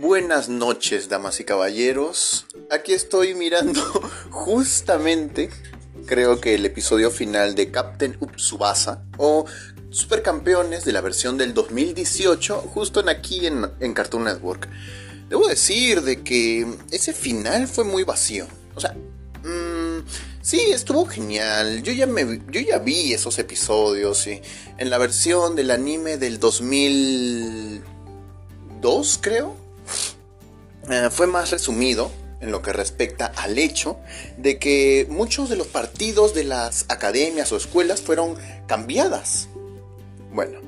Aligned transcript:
Buenas 0.00 0.48
noches, 0.48 1.10
damas 1.10 1.40
y 1.40 1.44
caballeros. 1.44 2.46
Aquí 2.70 2.94
estoy 2.94 3.34
mirando 3.34 3.82
justamente, 4.30 5.50
creo 6.06 6.40
que 6.40 6.54
el 6.54 6.64
episodio 6.64 7.10
final 7.10 7.54
de 7.54 7.70
Captain 7.70 8.18
Tsubasa 8.34 9.04
o 9.18 9.44
Supercampeones 9.90 10.86
de 10.86 10.92
la 10.92 11.02
versión 11.02 11.36
del 11.36 11.52
2018, 11.52 12.62
justo 12.62 13.00
en 13.00 13.10
aquí 13.10 13.46
en, 13.46 13.92
Cartoon 13.92 14.24
Network. 14.24 14.70
Debo 15.28 15.46
decir 15.46 16.00
de 16.00 16.22
que 16.22 16.66
ese 16.90 17.12
final 17.12 17.68
fue 17.68 17.84
muy 17.84 18.02
vacío. 18.02 18.46
O 18.74 18.80
sea, 18.80 18.96
mmm, 19.44 19.98
sí, 20.40 20.62
estuvo 20.70 21.04
genial. 21.04 21.82
Yo 21.82 21.92
ya, 21.92 22.06
me, 22.06 22.40
yo 22.50 22.62
ya 22.62 22.78
vi 22.78 23.12
esos 23.12 23.38
episodios, 23.38 24.26
En 24.26 24.88
la 24.88 24.96
versión 24.96 25.56
del 25.56 25.70
anime 25.70 26.16
del 26.16 26.40
2002, 26.40 29.18
creo 29.20 29.59
eh, 30.92 31.10
fue 31.10 31.26
más 31.26 31.50
resumido 31.50 32.10
en 32.40 32.50
lo 32.50 32.62
que 32.62 32.72
respecta 32.72 33.26
al 33.36 33.58
hecho 33.58 33.98
de 34.36 34.58
que 34.58 35.06
muchos 35.10 35.48
de 35.48 35.56
los 35.56 35.66
partidos 35.66 36.34
de 36.34 36.44
las 36.44 36.86
academias 36.88 37.52
o 37.52 37.56
escuelas 37.56 38.00
fueron 38.00 38.36
cambiadas. 38.66 39.48
Bueno, 40.32 40.60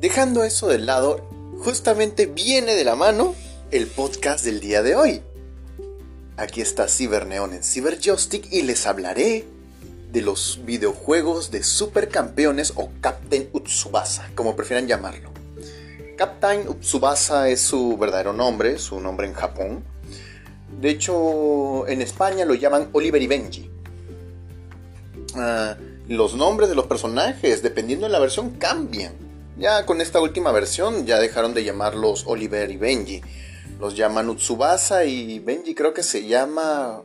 dejando 0.00 0.44
eso 0.44 0.68
de 0.68 0.78
lado, 0.78 1.28
justamente 1.58 2.26
viene 2.26 2.74
de 2.74 2.84
la 2.84 2.96
mano 2.96 3.34
el 3.70 3.86
podcast 3.86 4.44
del 4.44 4.60
día 4.60 4.82
de 4.82 4.94
hoy. 4.94 5.22
Aquí 6.36 6.60
está 6.60 6.88
Cyberneon 6.88 7.54
en 7.54 7.62
Cyberjoystick 7.62 8.52
y 8.52 8.62
les 8.62 8.86
hablaré 8.86 9.46
de 10.12 10.20
los 10.22 10.60
videojuegos 10.64 11.50
de 11.50 11.62
supercampeones 11.62 12.72
o 12.76 12.90
Captain 13.00 13.48
Utsubasa, 13.52 14.30
como 14.34 14.56
prefieran 14.56 14.86
llamarlo. 14.86 15.35
Captain 16.16 16.80
Tsubasa 16.80 17.50
es 17.50 17.60
su 17.60 17.98
verdadero 17.98 18.32
nombre, 18.32 18.78
su 18.78 19.00
nombre 19.00 19.26
en 19.26 19.34
Japón. 19.34 19.84
De 20.80 20.88
hecho, 20.88 21.86
en 21.86 22.00
España 22.00 22.44
lo 22.44 22.54
llaman 22.54 22.88
Oliver 22.92 23.20
y 23.20 23.26
Benji. 23.26 23.70
Ah, 25.34 25.76
los 26.08 26.34
nombres 26.34 26.70
de 26.70 26.74
los 26.74 26.86
personajes, 26.86 27.62
dependiendo 27.62 28.06
de 28.06 28.12
la 28.12 28.18
versión, 28.18 28.52
cambian. 28.52 29.12
Ya 29.58 29.84
con 29.84 30.00
esta 30.00 30.20
última 30.20 30.52
versión 30.52 31.06
ya 31.06 31.18
dejaron 31.18 31.52
de 31.52 31.64
llamarlos 31.64 32.24
Oliver 32.26 32.70
y 32.70 32.76
Benji. 32.76 33.20
Los 33.78 33.94
llaman 33.94 34.30
Utsubasa 34.30 35.04
y 35.04 35.38
Benji 35.38 35.74
creo 35.74 35.92
que 35.92 36.02
se 36.02 36.26
llama... 36.26 37.02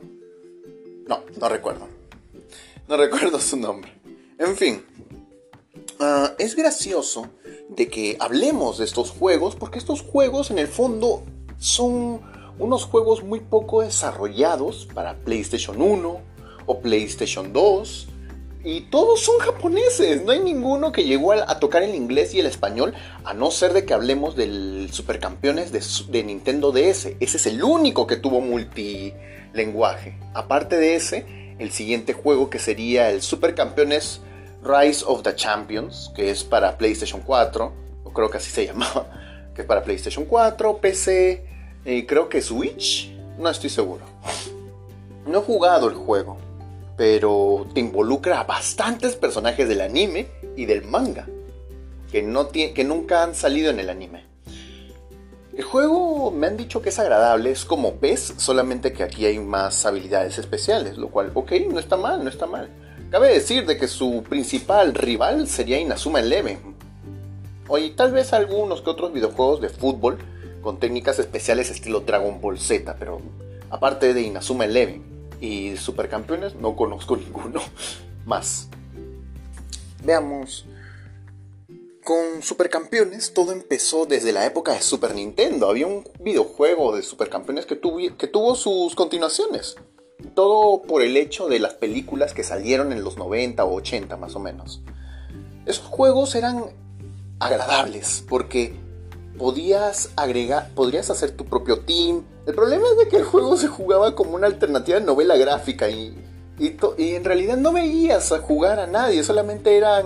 No, 1.06 1.22
no 1.38 1.48
recuerdo. 1.48 1.86
No 2.88 2.96
recuerdo 2.96 3.38
su 3.40 3.56
nombre. 3.56 3.92
En 4.38 4.56
fin. 4.56 4.82
Ah, 6.00 6.32
es 6.38 6.56
gracioso 6.56 7.28
de 7.68 7.88
que 7.88 8.16
hablemos 8.20 8.78
de 8.78 8.84
estos 8.84 9.10
juegos, 9.10 9.56
porque 9.56 9.78
estos 9.78 10.02
juegos 10.02 10.50
en 10.50 10.58
el 10.58 10.68
fondo 10.68 11.24
son 11.58 12.20
unos 12.58 12.84
juegos 12.84 13.22
muy 13.22 13.40
poco 13.40 13.82
desarrollados 13.82 14.86
para 14.92 15.16
PlayStation 15.16 15.80
1 15.80 16.20
o 16.66 16.80
PlayStation 16.80 17.52
2. 17.52 18.08
Y 18.64 18.82
todos 18.82 19.20
son 19.20 19.38
japoneses, 19.38 20.22
no 20.24 20.30
hay 20.30 20.38
ninguno 20.38 20.92
que 20.92 21.02
llegó 21.02 21.32
a, 21.32 21.58
tocar 21.58 21.82
el 21.82 21.96
inglés 21.96 22.32
y 22.32 22.38
el 22.38 22.46
español, 22.46 22.94
a 23.24 23.34
no 23.34 23.50
ser 23.50 23.72
de 23.72 23.84
que 23.84 23.92
hablemos 23.92 24.36
del 24.36 24.88
Supercampeones 24.92 25.72
de, 25.72 25.82
de 26.12 26.22
Nintendo 26.22 26.70
DS. 26.70 27.16
Ese 27.18 27.36
es 27.36 27.46
el 27.46 27.64
único 27.64 28.06
que 28.06 28.16
tuvo 28.16 28.40
multilenguaje. 28.40 30.16
Aparte 30.32 30.76
de 30.76 30.94
ese, 30.94 31.26
el 31.58 31.72
siguiente 31.72 32.12
juego 32.12 32.50
que 32.50 32.60
sería 32.60 33.10
el 33.10 33.20
Supercampeones 33.20 34.20
Rise 34.62 35.04
of 35.06 35.22
the 35.22 35.34
Champions, 35.34 36.12
que 36.14 36.30
es 36.30 36.44
para 36.44 36.78
PlayStation 36.78 37.20
4, 37.20 37.72
o 38.04 38.12
creo 38.12 38.30
que 38.30 38.38
así 38.38 38.50
se 38.50 38.66
llamaba, 38.68 39.06
que 39.54 39.62
es 39.62 39.66
para 39.66 39.82
PlayStation 39.82 40.24
4, 40.24 40.78
PC, 40.78 41.46
y 41.84 42.06
creo 42.06 42.28
que 42.28 42.40
Switch, 42.40 43.12
no 43.38 43.48
estoy 43.48 43.70
seguro. 43.70 44.04
No 45.26 45.38
he 45.38 45.42
jugado 45.42 45.88
el 45.88 45.94
juego, 45.94 46.36
pero 46.96 47.66
te 47.74 47.80
involucra 47.80 48.40
a 48.40 48.44
bastantes 48.44 49.16
personajes 49.16 49.68
del 49.68 49.80
anime 49.80 50.28
y 50.56 50.66
del 50.66 50.84
manga, 50.84 51.26
que, 52.10 52.22
no 52.22 52.50
que 52.50 52.84
nunca 52.84 53.24
han 53.24 53.34
salido 53.34 53.70
en 53.70 53.80
el 53.80 53.90
anime. 53.90 54.32
El 55.56 55.64
juego 55.64 56.30
me 56.30 56.46
han 56.46 56.56
dicho 56.56 56.80
que 56.80 56.88
es 56.88 56.98
agradable, 56.98 57.50
es 57.50 57.64
como 57.64 57.96
PES, 57.96 58.34
solamente 58.38 58.92
que 58.92 59.02
aquí 59.02 59.26
hay 59.26 59.38
más 59.38 59.84
habilidades 59.84 60.38
especiales, 60.38 60.96
lo 60.96 61.08
cual, 61.08 61.30
ok, 61.34 61.52
no 61.70 61.78
está 61.78 61.96
mal, 61.98 62.24
no 62.24 62.30
está 62.30 62.46
mal. 62.46 62.70
Cabe 63.12 63.28
decir 63.28 63.66
de 63.66 63.76
que 63.76 63.88
su 63.88 64.24
principal 64.26 64.94
rival 64.94 65.46
sería 65.46 65.78
Inazuma 65.78 66.20
Eleven. 66.20 66.58
O 67.68 67.76
tal 67.94 68.10
vez 68.10 68.32
algunos 68.32 68.80
que 68.80 68.88
otros 68.88 69.12
videojuegos 69.12 69.60
de 69.60 69.68
fútbol 69.68 70.16
con 70.62 70.80
técnicas 70.80 71.18
especiales 71.18 71.68
estilo 71.68 72.00
Dragon 72.00 72.40
Ball 72.40 72.58
Z, 72.58 72.96
pero 72.98 73.20
aparte 73.68 74.14
de 74.14 74.22
Inazuma 74.22 74.64
Eleven 74.64 75.04
y 75.42 75.76
Supercampeones 75.76 76.54
no 76.54 76.74
conozco 76.74 77.14
ninguno 77.18 77.60
más. 78.24 78.68
Veamos. 80.02 80.64
Con 82.04 82.40
Supercampeones 82.40 83.34
todo 83.34 83.52
empezó 83.52 84.06
desde 84.06 84.32
la 84.32 84.46
época 84.46 84.72
de 84.72 84.80
Super 84.80 85.14
Nintendo. 85.14 85.68
Había 85.68 85.86
un 85.86 86.02
videojuego 86.18 86.96
de 86.96 87.02
Supercampeones 87.02 87.66
que, 87.66 87.78
que 87.78 88.26
tuvo 88.26 88.54
sus 88.54 88.94
continuaciones. 88.94 89.76
Todo 90.34 90.82
por 90.82 91.02
el 91.02 91.16
hecho 91.16 91.48
de 91.48 91.58
las 91.58 91.74
películas 91.74 92.34
que 92.34 92.42
salieron 92.42 92.92
en 92.92 93.04
los 93.04 93.16
90 93.16 93.64
o 93.64 93.74
80 93.74 94.16
más 94.16 94.34
o 94.34 94.40
menos. 94.40 94.80
Esos 95.66 95.86
juegos 95.86 96.34
eran 96.34 96.64
agradables 97.38 98.24
porque 98.28 98.74
podías 99.38 100.10
agregar, 100.16 100.70
podrías 100.74 101.10
hacer 101.10 101.32
tu 101.32 101.44
propio 101.44 101.80
team. 101.80 102.24
El 102.46 102.54
problema 102.54 102.84
es 102.92 102.98
de 102.98 103.08
que 103.08 103.16
el 103.16 103.24
juego 103.24 103.56
se 103.56 103.68
jugaba 103.68 104.14
como 104.14 104.34
una 104.34 104.46
alternativa 104.46 104.98
de 104.98 105.04
novela 105.04 105.36
gráfica 105.36 105.88
y, 105.88 106.16
y, 106.58 107.14
en 107.14 107.24
realidad 107.24 107.56
no 107.56 107.72
veías 107.72 108.32
a 108.32 108.38
jugar 108.38 108.78
a 108.78 108.86
nadie, 108.86 109.22
solamente 109.22 109.76
eran 109.76 110.04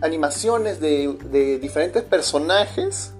animaciones 0.00 0.80
de, 0.80 1.16
de 1.30 1.58
diferentes 1.58 2.02
personajes 2.02 3.12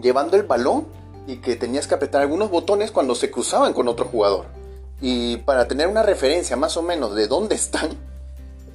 llevando 0.00 0.36
el 0.36 0.44
balón 0.44 0.86
y 1.26 1.36
que 1.36 1.56
tenías 1.56 1.86
que 1.86 1.94
apretar 1.94 2.22
algunos 2.22 2.50
botones 2.50 2.90
cuando 2.90 3.14
se 3.14 3.30
cruzaban 3.30 3.72
con 3.72 3.88
otro 3.88 4.06
jugador. 4.06 4.46
Y 5.00 5.38
para 5.38 5.66
tener 5.66 5.88
una 5.88 6.02
referencia 6.02 6.56
más 6.56 6.76
o 6.76 6.82
menos 6.82 7.14
de 7.14 7.26
dónde 7.26 7.54
están, 7.54 7.90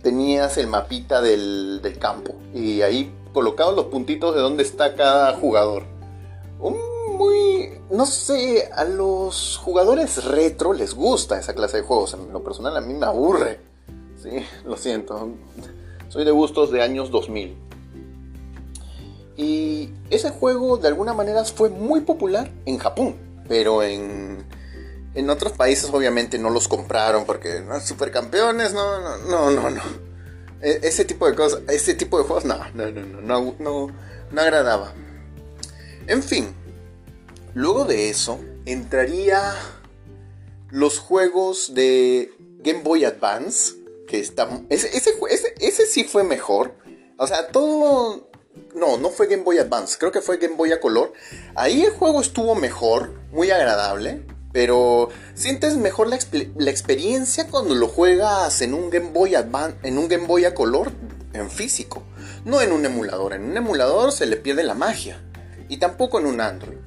tenías 0.02 0.58
el 0.58 0.68
mapita 0.68 1.22
del, 1.22 1.82
campo. 2.00 2.36
Y 2.54 2.82
ahí 2.82 3.12
colocados 3.34 3.76
los 3.76 3.86
puntitos 3.86 4.34
de 4.36 4.42
dónde 4.42 4.64
está 4.64 4.96
cada 4.96 5.34
jugador. 5.34 5.84
Un 6.60 6.78
muy... 7.18 7.80
No 7.92 8.06
sé, 8.06 8.70
a 8.74 8.84
los 8.86 9.58
jugadores 9.58 10.24
retro 10.26 10.74
les 10.74 10.96
gusta 10.96 11.40
esa 11.40 11.54
clase 11.54 11.78
de 11.78 11.84
juegos. 11.84 12.14
En 12.16 12.34
lo 12.34 12.44
personal 12.44 12.76
a 12.76 12.82
mí 12.82 12.94
me 12.94 13.06
aburre. 13.06 13.60
Sí, 14.22 14.30
lo 14.66 14.78
siento. 14.78 15.30
Soy 16.10 16.26
de 16.26 16.32
gustos 16.32 16.72
de 16.72 16.82
años 16.82 17.12
2000. 17.12 17.56
Y 19.38 19.90
ese 20.10 20.30
juego 20.30 20.78
de 20.78 20.88
alguna 20.88 21.14
manera 21.14 21.44
fue 21.44 21.70
muy 21.70 22.02
popular 22.02 22.52
en 22.66 22.78
Japón. 22.80 23.16
Pero 23.48 23.84
en 23.84 24.46
en 25.16 25.30
otros 25.30 25.54
países 25.54 25.90
obviamente 25.92 26.38
no 26.38 26.50
los 26.50 26.68
compraron 26.68 27.26
porque 27.26 27.62
¿no? 27.62 27.80
supercampeones, 27.80 28.74
no, 28.74 29.02
no, 29.02 29.18
no, 29.18 29.52
no, 29.52 29.70
no. 29.70 29.82
E, 30.62 30.80
ese 30.84 31.06
tipo 31.06 31.28
de 31.28 31.36
cosas, 31.36 31.62
ese 31.70 31.94
tipo 31.96 32.18
de 32.18 32.26
juegos, 32.26 32.46
no, 32.46 32.58
no, 32.74 32.92
no, 32.92 33.02
no, 33.02 33.22
no, 33.22 33.56
no, 33.60 33.88
no 34.32 34.42
agradaba. 34.42 34.94
En 36.08 36.22
fin, 36.22 36.54
luego 37.54 37.86
de 37.86 38.10
eso 38.10 38.40
entraría 38.66 39.56
los 40.70 41.00
juegos 41.00 41.74
de 41.74 42.32
Game 42.60 42.82
Boy 42.82 43.06
Advance, 43.06 43.76
que 44.08 44.20
está, 44.20 44.50
ese, 44.70 44.96
ese, 44.96 45.12
ese, 45.30 45.54
ese 45.60 45.86
sí 45.86 46.04
fue 46.04 46.24
mejor. 46.24 46.76
O 47.18 47.28
sea, 47.28 47.48
todo 47.48 48.28
no, 48.74 48.98
no 48.98 49.10
fue 49.10 49.28
Game 49.28 49.44
Boy 49.44 49.58
Advance, 49.58 49.98
creo 49.98 50.12
que 50.12 50.22
fue 50.22 50.38
Game 50.38 50.56
Boy 50.56 50.72
a 50.72 50.80
color. 50.80 51.14
Ahí 51.56 51.84
el 51.84 51.92
juego 51.92 52.22
estuvo 52.22 52.56
mejor, 52.56 53.14
muy 53.32 53.52
agradable. 53.52 54.26
Pero 54.56 55.10
sientes 55.34 55.76
mejor 55.76 56.08
la, 56.08 56.16
experiencia 56.16 57.46
cuando 57.50 57.76
lo 57.76 57.90
juegas 57.90 58.62
en 58.62 58.74
un 58.74 58.90
Game 58.90 59.10
Boy 59.10 59.36
Advance, 59.36 59.76
en 59.84 59.98
un 59.98 60.08
Game 60.08 60.28
Boy 60.28 60.46
a 60.46 60.56
color 60.56 60.94
en 61.34 61.52
físico, 61.52 62.04
no 62.46 62.62
en 62.62 62.72
un 62.72 62.86
emulador. 62.86 63.34
En 63.34 63.44
un 63.44 63.58
emulador 63.58 64.14
se 64.14 64.26
le 64.26 64.38
pierde 64.38 64.64
la 64.64 64.74
magia 64.74 65.22
y 65.68 65.76
tampoco 65.76 66.22
en 66.22 66.28
un 66.28 66.40
Android. 66.40 66.78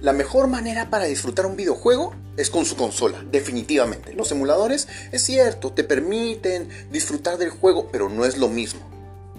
La 0.00 0.12
mejor 0.12 0.48
manera 0.48 0.90
para 0.90 1.04
disfrutar 1.04 1.46
un 1.46 1.54
videojuego 1.54 2.12
es 2.36 2.50
con 2.50 2.64
su 2.64 2.74
consola, 2.74 3.24
definitivamente. 3.30 4.12
Los 4.12 4.32
emuladores, 4.32 4.88
es 5.12 5.22
cierto, 5.22 5.72
te 5.72 5.84
permiten 5.84 6.68
disfrutar 6.90 7.38
del 7.38 7.50
juego, 7.50 7.88
pero 7.92 8.08
no 8.08 8.24
es 8.24 8.36
lo 8.36 8.48
mismo. 8.48 8.80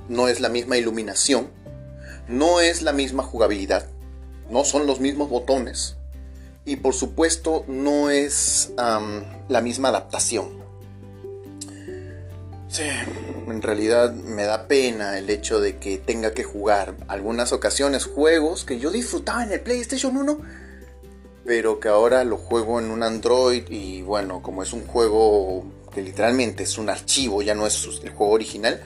No 0.07 0.29
es 0.29 0.39
la 0.39 0.47
misma 0.47 0.77
iluminación, 0.77 1.49
no 2.29 2.61
es 2.61 2.81
la 2.81 2.93
misma 2.93 3.23
jugabilidad, 3.23 3.89
no 4.49 4.63
son 4.63 4.87
los 4.87 5.01
mismos 5.01 5.29
botones, 5.29 5.97
y 6.67 6.75
por 6.75 6.93
supuesto 6.93 7.63
no 7.67 8.09
es 8.09 8.73
la 8.75 9.61
misma 9.61 9.87
adaptación. 9.87 10.67
Sí. 12.69 12.83
en 13.47 13.61
realidad 13.61 14.11
me 14.13 14.43
da 14.43 14.67
pena 14.67 15.17
el 15.17 15.29
hecho 15.29 15.61
de 15.61 15.77
que 15.77 15.97
tenga 15.97 16.33
que 16.33 16.43
jugar 16.43 16.95
algunas 17.07 17.53
ocasiones 17.53 18.03
juegos 18.03 18.65
que 18.65 18.77
yo 18.77 18.91
disfrutaba 18.91 19.43
en 19.43 19.53
el 19.53 19.61
PlayStation 19.61 20.17
1, 20.17 20.37
pero 21.45 21.79
que 21.79 21.87
ahora 21.87 22.25
lo 22.25 22.35
juego 22.35 22.79
en 22.79 22.91
un 22.91 23.03
Android 23.03 23.63
y 23.69 24.01
bueno, 24.01 24.41
como 24.41 24.63
es 24.63 24.73
un 24.73 24.85
juego 24.85 25.63
que 25.95 26.01
literalmente 26.01 26.63
es 26.63 26.77
un 26.77 26.89
archivo, 26.89 27.41
ya 27.41 27.55
no 27.55 27.65
es 27.65 27.87
el 28.03 28.09
juego 28.09 28.33
original, 28.33 28.83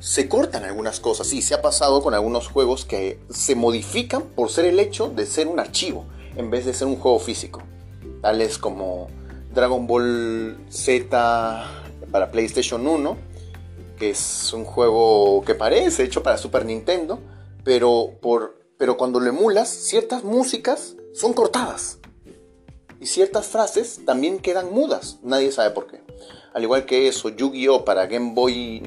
se 0.00 0.26
cortan 0.26 0.64
algunas 0.64 0.98
cosas. 0.98 1.26
Sí, 1.26 1.42
se 1.42 1.52
ha 1.52 1.60
pasado 1.60 2.02
con 2.02 2.14
algunos 2.14 2.48
juegos 2.48 2.86
que 2.86 3.20
se 3.28 3.54
modifican 3.54 4.22
por 4.22 4.50
ser 4.50 4.64
el 4.64 4.80
hecho 4.80 5.10
de 5.10 5.26
ser 5.26 5.46
un 5.46 5.60
archivo 5.60 6.06
en 6.38 6.50
vez 6.50 6.64
de 6.64 6.72
ser 6.72 6.86
un 6.86 6.96
juego 6.96 7.18
físico. 7.18 7.62
Tales 8.22 8.56
como 8.56 9.08
Dragon 9.52 9.86
Ball 9.86 10.56
Z 10.70 11.66
para 12.10 12.30
PlayStation 12.30 12.86
1, 12.86 13.16
que 13.98 14.10
es 14.10 14.52
un 14.54 14.64
juego 14.64 15.42
que 15.44 15.54
parece 15.54 16.04
hecho 16.04 16.22
para 16.22 16.38
Super 16.38 16.64
Nintendo, 16.64 17.18
pero, 17.64 18.12
por, 18.22 18.58
pero 18.78 18.96
cuando 18.96 19.20
lo 19.20 19.26
emulas, 19.26 19.68
ciertas 19.68 20.24
músicas 20.24 20.96
son 21.12 21.34
cortadas. 21.34 21.98
Y 23.00 23.06
ciertas 23.06 23.46
frases 23.46 24.00
también 24.06 24.38
quedan 24.38 24.72
mudas. 24.72 25.18
Nadie 25.22 25.52
sabe 25.52 25.70
por 25.70 25.86
qué. 25.86 26.00
Al 26.54 26.62
igual 26.62 26.86
que 26.86 27.06
eso, 27.06 27.28
Yu-Gi-Oh! 27.28 27.84
para 27.84 28.06
Game 28.06 28.32
Boy 28.34 28.82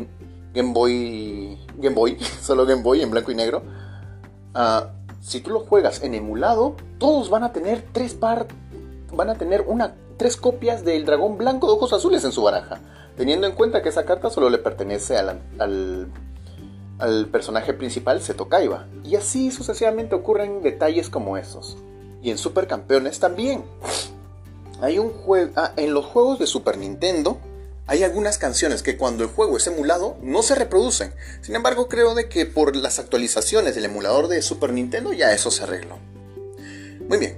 Game 0.53 0.73
Boy, 0.73 1.57
Game 1.77 1.95
Boy, 1.95 2.17
solo 2.41 2.65
Game 2.65 2.81
Boy 2.81 3.01
en 3.01 3.11
blanco 3.11 3.31
y 3.31 3.35
negro. 3.35 3.63
Ah, 4.53 4.91
si 5.21 5.39
tú 5.39 5.51
lo 5.51 5.61
juegas 5.61 6.03
en 6.03 6.15
emulado, 6.15 6.75
todos 6.97 7.29
van 7.29 7.43
a 7.43 7.53
tener 7.53 7.83
tres 7.93 8.15
par, 8.15 8.47
van 9.13 9.29
a 9.29 9.35
tener 9.35 9.63
una, 9.67 9.95
tres 10.17 10.35
copias 10.35 10.83
del 10.83 11.05
dragón 11.05 11.37
blanco 11.37 11.67
de 11.67 11.73
ojos 11.73 11.93
azules 11.93 12.23
en 12.25 12.31
su 12.31 12.41
baraja, 12.41 12.81
teniendo 13.15 13.47
en 13.47 13.53
cuenta 13.53 13.81
que 13.81 13.89
esa 13.89 14.03
carta 14.03 14.29
solo 14.31 14.49
le 14.49 14.57
pertenece 14.57 15.17
al, 15.17 15.39
al, 16.99 17.27
personaje 17.27 17.73
principal, 17.73 18.21
Seto 18.21 18.49
Kaiba. 18.49 18.87
Y 19.03 19.15
así 19.15 19.51
sucesivamente 19.51 20.15
ocurren 20.15 20.63
detalles 20.63 21.09
como 21.09 21.37
esos. 21.37 21.77
Y 22.21 22.31
en 22.31 22.37
Supercampeones 22.37 23.19
también. 23.19 23.63
Hay 24.81 24.97
un 24.97 25.09
juego, 25.09 25.51
ah, 25.55 25.73
en 25.77 25.93
los 25.93 26.05
juegos 26.05 26.39
de 26.39 26.47
Super 26.47 26.77
Nintendo 26.77 27.37
hay 27.91 28.05
algunas 28.05 28.37
canciones 28.37 28.83
que 28.83 28.95
cuando 28.95 29.25
el 29.25 29.29
juego 29.29 29.57
es 29.57 29.67
emulado 29.67 30.15
no 30.21 30.43
se 30.43 30.55
reproducen. 30.55 31.13
Sin 31.41 31.57
embargo, 31.57 31.89
creo 31.89 32.15
de 32.15 32.29
que 32.29 32.45
por 32.45 32.73
las 32.73 32.99
actualizaciones 32.99 33.75
del 33.75 33.83
emulador 33.83 34.29
de 34.29 34.41
Super 34.41 34.71
Nintendo 34.71 35.11
ya 35.11 35.33
eso 35.33 35.51
se 35.51 35.63
arregló. 35.63 35.99
Muy 37.09 37.17
bien. 37.17 37.37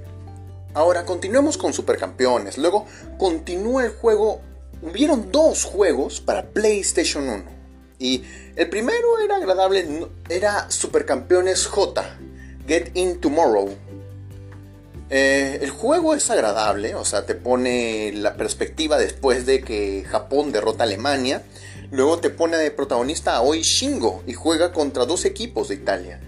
Ahora 0.75 1.05
continuemos 1.05 1.57
con 1.57 1.73
Supercampeones. 1.73 2.59
Luego 2.59 2.85
continúa 3.17 3.83
el 3.83 3.93
juego. 3.93 4.41
Hubieron 4.83 5.31
dos 5.31 5.63
juegos 5.63 6.21
para 6.21 6.45
PlayStation 6.45 7.27
1. 7.27 7.43
Y 7.97 8.23
el 8.55 8.69
primero 8.69 9.17
era 9.25 9.37
agradable, 9.37 10.07
era 10.29 10.69
Supercampeones 10.69 11.65
J, 11.65 12.15
Get 12.67 12.91
In 12.93 13.19
Tomorrow. 13.19 13.75
Eh, 15.09 15.59
el 15.61 15.69
juego 15.69 16.15
es 16.15 16.29
agradable, 16.29 16.95
o 16.95 17.05
sea, 17.05 17.25
te 17.25 17.35
pone 17.35 18.11
la 18.13 18.35
perspectiva 18.35 18.97
después 18.97 19.45
de 19.45 19.61
que 19.61 20.05
Japón 20.07 20.51
derrota 20.51 20.83
a 20.83 20.87
Alemania. 20.87 21.43
Luego 21.91 22.19
te 22.19 22.29
pone 22.29 22.57
de 22.57 22.71
protagonista 22.71 23.35
a 23.35 23.41
Oi 23.41 23.61
Shingo 23.61 24.23
y 24.25 24.33
juega 24.33 24.71
contra 24.71 25.05
dos 25.05 25.25
equipos 25.25 25.67
de 25.67 25.75
Italia. 25.75 26.19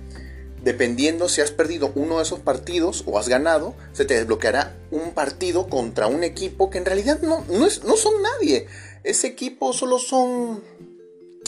Dependiendo 0.61 1.29
si 1.29 1.41
has 1.41 1.51
perdido 1.51 1.91
uno 1.95 2.17
de 2.17 2.23
esos 2.23 2.39
partidos 2.39 3.03
o 3.05 3.19
has 3.19 3.29
ganado, 3.29 3.75
se 3.93 4.03
te 4.03 4.15
desbloqueará 4.15 4.75
un 4.89 5.13
partido 5.13 5.67
contra 5.67 6.07
un 6.07 6.23
equipo 6.23 6.69
que 6.69 6.79
en 6.79 6.85
realidad 6.85 7.19
no, 7.21 7.45
no, 7.49 7.67
no 7.85 7.97
son 7.97 8.21
nadie. 8.21 8.67
Ese 9.03 9.27
equipo 9.27 9.73
solo 9.73 9.99
son 9.99 10.63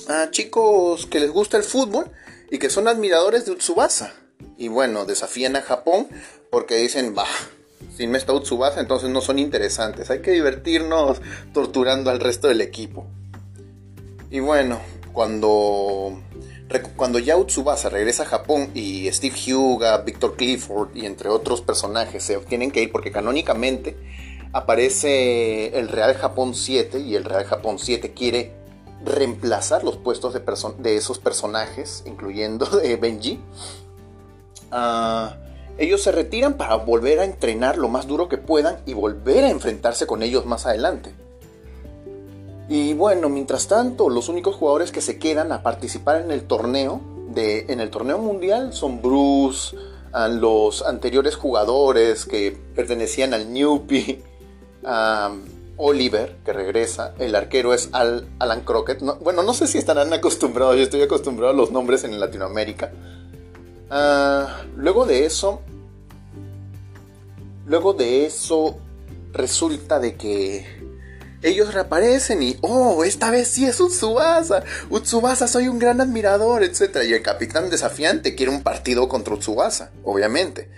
ah, 0.08 0.28
chicos 0.30 1.08
que 1.08 1.20
les 1.20 1.32
gusta 1.32 1.58
el 1.58 1.64
fútbol 1.64 2.12
y 2.52 2.60
que 2.60 2.70
son 2.70 2.88
admiradores 2.88 3.46
de 3.46 3.56
Tsubasa. 3.56 4.14
Y 4.57 4.68
bueno, 4.69 5.06
desafían 5.06 5.56
a 5.56 5.62
Japón 5.62 6.07
porque 6.50 6.75
dicen, 6.78 7.13
bah, 7.13 7.28
sin 7.95 8.12
Mesta 8.12 8.34
Utsubasa 8.34 8.80
entonces 8.80 9.10
no 9.10 9.22
son 9.22 9.39
interesantes. 9.39 10.10
Hay 10.10 10.22
que 10.22 10.31
divertirnos 10.31 11.22
torturando 11.54 12.10
al 12.10 12.19
resto 12.19 12.48
del 12.48 12.62
equipo. 12.62 13.06
Y 14.30 14.39
bueno, 14.39 14.80
cuando, 15.13 16.22
cuando 16.95 17.19
ya 17.19 17.38
Utsubasa 17.38 17.89
regresa 17.89 18.24
a 18.24 18.28
Japón 18.28 18.72
y 18.74 19.12
Steve 19.12 19.36
Huga, 19.54 19.98
Victor 20.00 20.36
Clifford 20.36 20.95
y 20.95 21.06
entre 21.06 21.30
otros 21.30 21.62
personajes 21.62 22.24
se 22.24 22.38
tienen 22.38 22.72
que 22.72 22.83
ir 22.83 22.92
porque 22.92 23.12
canónicamente 23.12 23.95
aparece 24.54 25.78
el 25.78 25.88
Real 25.88 26.16
Japón 26.16 26.56
7 26.56 27.00
y 27.00 27.16
el 27.16 27.24
Real 27.24 27.45
Japón 27.45 27.80
7 27.80 28.13
quiere 28.13 28.54
reemplazar 29.06 29.83
los 29.83 29.98
puestos 29.98 30.33
de, 30.33 30.42
de 30.80 30.98
esos 30.98 31.19
personajes, 31.19 32.04
incluyendo 32.06 32.66
de 32.66 32.95
Benji. 32.95 33.40
Ah, 34.72 35.36
ellos 35.78 36.02
se 36.02 36.12
retiran 36.12 36.56
para 36.56 36.75
volver 36.75 37.19
a 37.19 37.25
entrenar 37.25 37.78
lo 37.78 37.88
más 37.88 38.08
duro 38.08 38.28
que 38.30 38.38
puedan 38.38 38.78
y 38.86 38.94
volver 38.94 39.46
a 39.46 39.50
enfrentarse 39.50 40.08
con 40.08 40.24
ellos 40.24 40.46
más 40.46 40.66
adelante. 40.66 41.14
Y 42.69 42.94
bueno, 42.94 43.30
mientras 43.30 43.68
tanto, 43.68 44.10
los 44.10 44.28
únicos 44.28 44.56
jugadores 44.56 44.92
que 44.92 45.02
se 45.02 45.19
quedan 45.19 45.52
a 45.52 45.64
participar 45.64 46.22
en 46.22 46.31
el 46.31 46.44
torneo, 46.44 47.00
de, 47.30 47.66
en 47.69 47.80
el 47.80 47.90
torneo 47.90 48.18
mundial, 48.18 48.74
son 48.74 49.02
Bruce, 49.02 49.75
los 50.31 50.81
anteriores 50.81 51.36
jugadores 51.36 52.25
que 52.25 52.58
pertenecían 52.75 53.34
al 53.34 53.54
Newpie, 53.54 54.24
Oliver, 55.78 56.38
que 56.44 56.54
regresa, 56.54 57.14
el 57.19 57.36
arquero 57.36 57.74
es 57.74 57.90
Alan 57.94 58.62
Crockett. 58.66 59.00
bueno, 59.22 59.44
no 59.44 59.54
sé 59.54 59.68
si 59.68 59.78
estarán 59.78 60.12
acostumbrados, 60.12 60.75
yo 60.75 60.81
estoy 60.81 61.04
acostumbrado 61.04 61.54
a 61.54 61.56
los 61.56 61.72
nombres 61.72 62.04
en 62.04 62.19
Latinoamérica. 62.19 62.92
Ah, 63.89 64.63
luego 64.75 65.06
de 65.06 65.25
eso, 65.25 65.62
luego 67.66 67.94
de 67.94 68.25
eso, 68.25 68.78
resulta 69.34 70.00
de 70.00 70.16
que 70.16 70.66
ellos 71.42 71.74
reaparecen 71.74 72.42
y, 72.42 72.57
oh, 72.62 73.04
esta 73.04 73.30
vez 73.31 73.48
sí 73.48 73.66
es 73.66 73.80
Utsubasa. 73.80 74.63
Utsubasa, 74.89 75.48
soy 75.48 75.68
un 75.68 75.80
gran 75.80 76.01
admirador, 76.01 76.63
etc. 76.63 77.04
Y 77.07 77.13
el 77.13 77.22
capitán 77.22 77.69
desafiante 77.69 78.36
quiere 78.36 78.51
un 78.51 78.63
partido 78.63 79.07
contra 79.07 79.36
Utsubasa, 79.36 79.92
obviamente. 80.04 80.69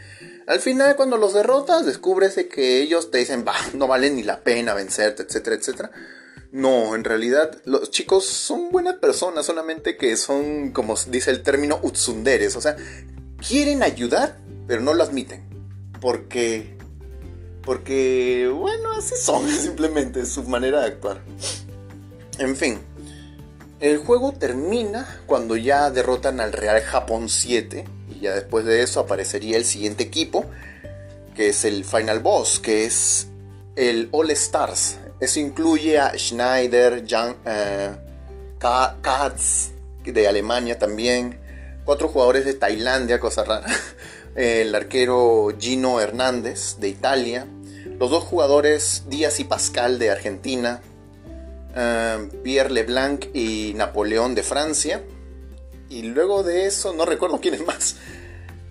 Al 0.48 0.60
final, 0.60 0.96
cuando 0.96 1.18
los 1.18 1.34
derrotas, 1.34 1.86
descubres 1.86 2.36
que 2.52 2.82
ellos 2.82 3.12
te 3.12 3.20
dicen, 3.20 3.46
bah, 3.46 3.56
no 3.74 3.88
vale 3.88 4.10
ni 4.10 4.24
la 4.24 4.42
pena 4.42 4.74
vencerte, 4.74 5.24
etcétera, 5.24 5.56
etcétera. 5.56 5.92
No, 6.52 6.96
en 6.96 7.04
realidad 7.04 7.62
los 7.66 7.92
chicos 7.92 8.26
son 8.26 8.72
buenas 8.72 8.96
personas, 8.96 9.46
solamente 9.46 9.98
que 9.98 10.18
son, 10.18 10.72
como 10.72 10.96
dice 11.08 11.30
el 11.30 11.44
término, 11.44 11.80
utsunderes. 11.84 12.56
O 12.56 12.62
sea, 12.62 12.76
quieren 13.48 13.84
ayudar, 13.84 14.38
pero 14.68 14.82
no 14.82 14.94
lo 14.94 15.04
admiten. 15.04 15.44
Porque, 16.02 16.76
porque, 17.64 18.52
bueno, 18.54 18.94
así 18.94 19.16
son 19.16 19.48
simplemente, 19.50 20.26
su 20.26 20.44
manera 20.44 20.82
de 20.82 20.88
actuar. 20.88 21.22
En 22.40 22.56
fin, 22.56 22.80
el 23.80 23.98
juego 24.00 24.34
termina 24.34 25.22
cuando 25.28 25.56
ya 25.56 25.92
derrotan 25.92 26.40
al 26.40 26.52
Real 26.52 26.82
Japón 26.82 27.30
7. 27.30 27.86
Y 28.16 28.22
ya 28.22 28.34
después 28.34 28.66
de 28.66 28.82
eso 28.82 29.02
aparecería 29.02 29.56
el 29.56 29.66
siguiente 29.66 30.04
equipo, 30.04 30.46
que 31.36 31.50
es 31.50 31.64
el 31.64 31.86
Final 31.86 32.22
Boss, 32.22 32.60
que 32.60 32.86
es 32.86 33.28
el 33.76 34.10
All 34.12 34.32
Stars, 34.32 34.98
eso 35.20 35.40
incluye 35.40 36.00
a 36.00 36.18
Schneider, 36.18 37.04
Jan, 37.08 37.36
eh, 37.46 37.96
Katz 38.58 39.72
de 40.04 40.28
Alemania 40.28 40.80
también, 40.80 41.40
cuatro 41.86 42.08
jugadores 42.08 42.46
de 42.46 42.54
Tailandia, 42.54 43.20
cosa 43.20 43.44
rara, 43.44 43.68
el 44.36 44.74
arquero 44.74 45.50
Gino 45.60 46.00
Hernández 46.00 46.78
de 46.80 46.88
Italia, 46.88 47.48
los 48.00 48.10
dos 48.10 48.24
jugadores 48.24 49.04
Díaz 49.08 49.40
y 49.40 49.44
Pascal 49.44 50.00
de 50.00 50.10
Argentina, 50.10 50.82
eh, 51.76 52.30
Pierre 52.42 52.72
Leblanc 52.72 53.26
y 53.34 53.74
Napoleón 53.76 54.36
de 54.36 54.44
Francia, 54.44 55.04
y 55.90 56.04
luego 56.04 56.44
de 56.44 56.66
eso 56.66 56.94
no 56.94 57.06
recuerdo 57.06 57.40
quién 57.42 57.56
es 57.56 57.66
más. 57.66 57.98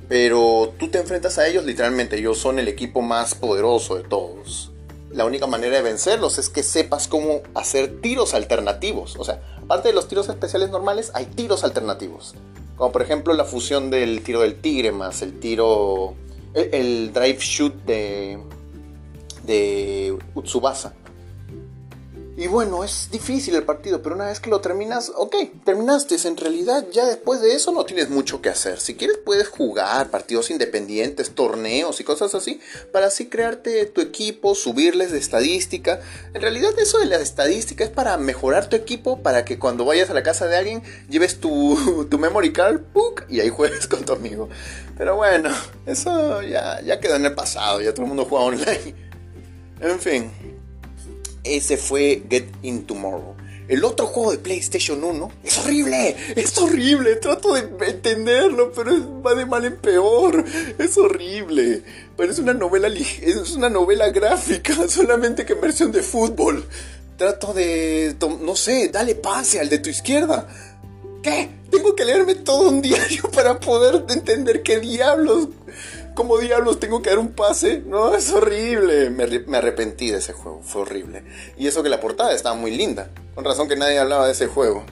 Pero 0.08 0.72
tú 0.78 0.88
te 0.88 0.96
enfrentas 0.96 1.36
a 1.36 1.46
ellos 1.46 1.66
literalmente, 1.66 2.16
ellos 2.16 2.38
son 2.38 2.58
el 2.58 2.68
equipo 2.68 3.02
más 3.02 3.34
poderoso 3.34 3.96
de 3.96 4.04
todos 4.04 4.67
la 5.18 5.24
única 5.24 5.48
manera 5.48 5.74
de 5.74 5.82
vencerlos 5.82 6.38
es 6.38 6.48
que 6.48 6.62
sepas 6.62 7.08
cómo 7.08 7.42
hacer 7.52 8.00
tiros 8.00 8.34
alternativos. 8.34 9.16
O 9.18 9.24
sea, 9.24 9.42
aparte 9.60 9.88
de 9.88 9.94
los 9.94 10.06
tiros 10.06 10.28
especiales 10.28 10.70
normales, 10.70 11.10
hay 11.12 11.26
tiros 11.26 11.64
alternativos. 11.64 12.36
Como 12.76 12.92
por 12.92 13.02
ejemplo 13.02 13.34
la 13.34 13.44
fusión 13.44 13.90
del 13.90 14.22
tiro 14.22 14.42
del 14.42 14.60
tigre 14.60 14.92
más 14.92 15.20
el 15.22 15.40
tiro. 15.40 16.14
el, 16.54 17.12
drive 17.12 17.38
shoot 17.40 17.74
de. 17.84 18.38
de 19.42 20.16
Utsubasa. 20.36 20.94
Y 22.38 22.46
bueno, 22.46 22.84
es 22.84 23.08
difícil 23.10 23.56
el 23.56 23.64
partido, 23.64 24.00
pero 24.00 24.14
una 24.14 24.26
vez 24.26 24.38
que 24.38 24.48
lo 24.48 24.60
terminas, 24.60 25.10
ok, 25.12 25.34
terminaste. 25.64 26.14
En 26.24 26.36
realidad, 26.36 26.86
ya 26.92 27.04
después 27.04 27.40
de 27.40 27.52
eso 27.52 27.72
no 27.72 27.84
tienes 27.84 28.10
mucho 28.10 28.40
que 28.40 28.48
hacer. 28.48 28.78
Si 28.78 28.94
quieres, 28.94 29.18
puedes 29.18 29.48
jugar 29.48 30.12
partidos 30.12 30.48
independientes, 30.52 31.32
torneos 31.32 31.98
y 31.98 32.04
cosas 32.04 32.36
así, 32.36 32.60
para 32.92 33.06
así 33.06 33.26
crearte 33.26 33.84
tu 33.86 34.00
equipo, 34.00 34.54
subirles 34.54 35.10
de 35.10 35.18
estadística. 35.18 36.00
En 36.32 36.40
realidad, 36.40 36.70
eso 36.78 36.98
de 36.98 37.06
la 37.06 37.16
estadística 37.16 37.82
es 37.82 37.90
para 37.90 38.16
mejorar 38.18 38.68
tu 38.68 38.76
equipo, 38.76 39.20
para 39.20 39.44
que 39.44 39.58
cuando 39.58 39.84
vayas 39.84 40.08
a 40.08 40.14
la 40.14 40.22
casa 40.22 40.46
de 40.46 40.56
alguien, 40.56 40.84
lleves 41.10 41.40
tu, 41.40 42.06
tu 42.08 42.18
memory 42.20 42.52
card 42.52 42.82
y 43.28 43.40
ahí 43.40 43.48
juegues 43.48 43.88
con 43.88 44.04
tu 44.04 44.12
amigo. 44.12 44.48
Pero 44.96 45.16
bueno, 45.16 45.50
eso 45.86 46.40
ya, 46.42 46.80
ya 46.82 47.00
quedó 47.00 47.16
en 47.16 47.24
el 47.24 47.34
pasado, 47.34 47.80
ya 47.80 47.92
todo 47.92 48.02
el 48.02 48.08
mundo 48.10 48.26
juega 48.26 48.44
online. 48.44 48.94
En 49.80 49.98
fin 49.98 50.47
ese 51.44 51.76
fue 51.76 52.22
Get 52.28 52.46
In 52.62 52.84
Tomorrow. 52.84 53.36
El 53.68 53.84
otro 53.84 54.06
juego 54.06 54.30
de 54.32 54.38
PlayStation 54.38 55.04
1 55.04 55.30
es 55.44 55.58
horrible, 55.58 56.16
es 56.36 56.56
horrible, 56.56 57.16
trato 57.16 57.52
de 57.52 57.68
entenderlo, 57.86 58.72
pero 58.72 59.20
va 59.20 59.34
de 59.34 59.44
mal 59.44 59.62
en 59.66 59.76
peor, 59.76 60.42
es 60.78 60.96
horrible. 60.96 61.82
Parece 62.16 62.40
una 62.40 62.54
novela, 62.54 62.88
es 62.88 63.52
una 63.52 63.68
novela 63.68 64.08
gráfica, 64.08 64.74
solamente 64.88 65.44
que 65.44 65.52
en 65.52 65.60
versión 65.60 65.92
de 65.92 66.02
fútbol. 66.02 66.64
Trato 67.18 67.52
de, 67.52 68.16
no 68.40 68.56
sé, 68.56 68.88
dale 68.88 69.14
pase 69.14 69.60
al 69.60 69.68
de 69.68 69.80
tu 69.80 69.90
izquierda. 69.90 70.48
¿Qué? 71.22 71.50
Tengo 71.70 71.94
que 71.94 72.06
leerme 72.06 72.36
todo 72.36 72.70
un 72.70 72.80
diario 72.82 73.24
para 73.30 73.60
poder 73.60 74.04
entender 74.08 74.62
qué 74.62 74.80
diablos 74.80 75.48
¿Cómo 76.18 76.36
diablos 76.38 76.80
tengo 76.80 77.00
que 77.00 77.10
dar 77.10 77.20
un 77.20 77.30
pase? 77.30 77.80
No, 77.86 78.12
es 78.12 78.32
horrible. 78.32 79.08
Me, 79.08 79.56
arrepentí 79.56 80.10
de 80.10 80.18
ese 80.18 80.32
juego, 80.32 80.62
fue 80.64 80.82
horrible. 80.82 81.22
Y 81.56 81.68
eso 81.68 81.84
que 81.84 81.88
la 81.88 82.00
portada 82.00 82.32
estaba 82.32 82.56
muy 82.56 82.72
linda. 82.72 83.12
Con 83.36 83.44
razón 83.44 83.68
que 83.68 83.76
nadie 83.76 84.00
hablaba 84.00 84.26
de 84.26 84.32
ese 84.32 84.48
juego. 84.48 84.82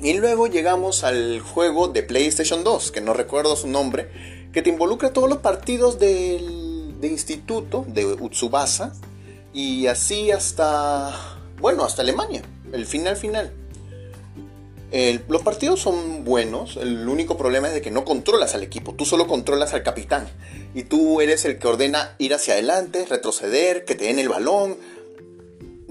Y 0.00 0.12
luego 0.12 0.48
llegamos 0.48 1.02
al 1.02 1.40
juego 1.40 1.88
de 1.88 2.02
PlayStation 2.02 2.62
2, 2.62 2.92
que 2.92 3.00
no 3.00 3.14
recuerdo 3.14 3.56
su 3.56 3.68
nombre, 3.68 4.10
que 4.52 4.60
te 4.60 4.68
involucra 4.68 5.14
todos 5.14 5.30
los 5.30 5.38
partidos 5.38 5.98
del, 5.98 7.00
de 7.00 7.08
instituto, 7.08 7.86
de 7.88 8.04
Utsubasa, 8.04 8.92
y 9.54 9.86
así 9.86 10.30
hasta, 10.30 11.38
bueno, 11.58 11.84
hasta 11.84 12.02
Alemania, 12.02 12.42
el 12.74 12.84
final 12.84 13.16
final 13.16 13.50
los 15.28 15.42
partidos 15.42 15.80
son 15.80 16.24
buenos, 16.24 16.76
el 16.76 17.08
único 17.08 17.38
problema 17.38 17.68
es 17.68 17.74
de 17.74 17.80
que 17.80 17.90
no 17.90 18.04
controlas 18.04 18.54
al 18.54 18.62
equipo, 18.62 18.94
tú 18.94 19.06
solo 19.06 19.26
controlas 19.26 19.72
al 19.72 19.82
capitán. 19.82 20.28
Y 20.74 20.84
tú 20.84 21.20
eres 21.20 21.44
el 21.44 21.58
que 21.58 21.66
ordena 21.66 22.14
ir 22.18 22.34
hacia 22.34 22.54
adelante, 22.54 23.06
retroceder, 23.08 23.84
que 23.84 23.94
te 23.94 24.04
den 24.04 24.18
el 24.18 24.28
balón. 24.28 24.76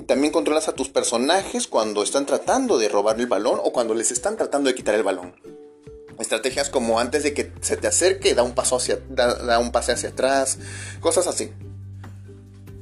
También 0.06 0.32
controlas 0.32 0.68
a 0.68 0.74
tus 0.74 0.90
personajes 0.90 1.68
cuando 1.68 2.04
están 2.04 2.26
tratando 2.26 2.78
de 2.78 2.90
robar 2.90 3.20
el 3.20 3.28
balón 3.28 3.60
o 3.64 3.72
cuando 3.72 3.96
les 3.96 4.12
están 4.12 4.38
tratando 4.38 4.70
de 4.70 4.76
quitar 4.76 4.94
el 4.94 5.04
balón. 5.04 5.34
Estrategias 6.20 6.70
como 6.70 7.00
antes 7.00 7.24
de 7.24 7.34
que 7.34 7.52
se 7.62 7.78
te 7.78 7.88
acerque, 7.88 8.36
da 8.36 8.44
un 8.44 8.54
paso 8.54 8.76
hacia, 8.76 8.98
da 9.10 9.58
un 9.58 9.72
pase 9.72 9.94
hacia 9.94 10.10
atrás, 10.10 10.60
cosas 11.00 11.26
así. 11.26 11.52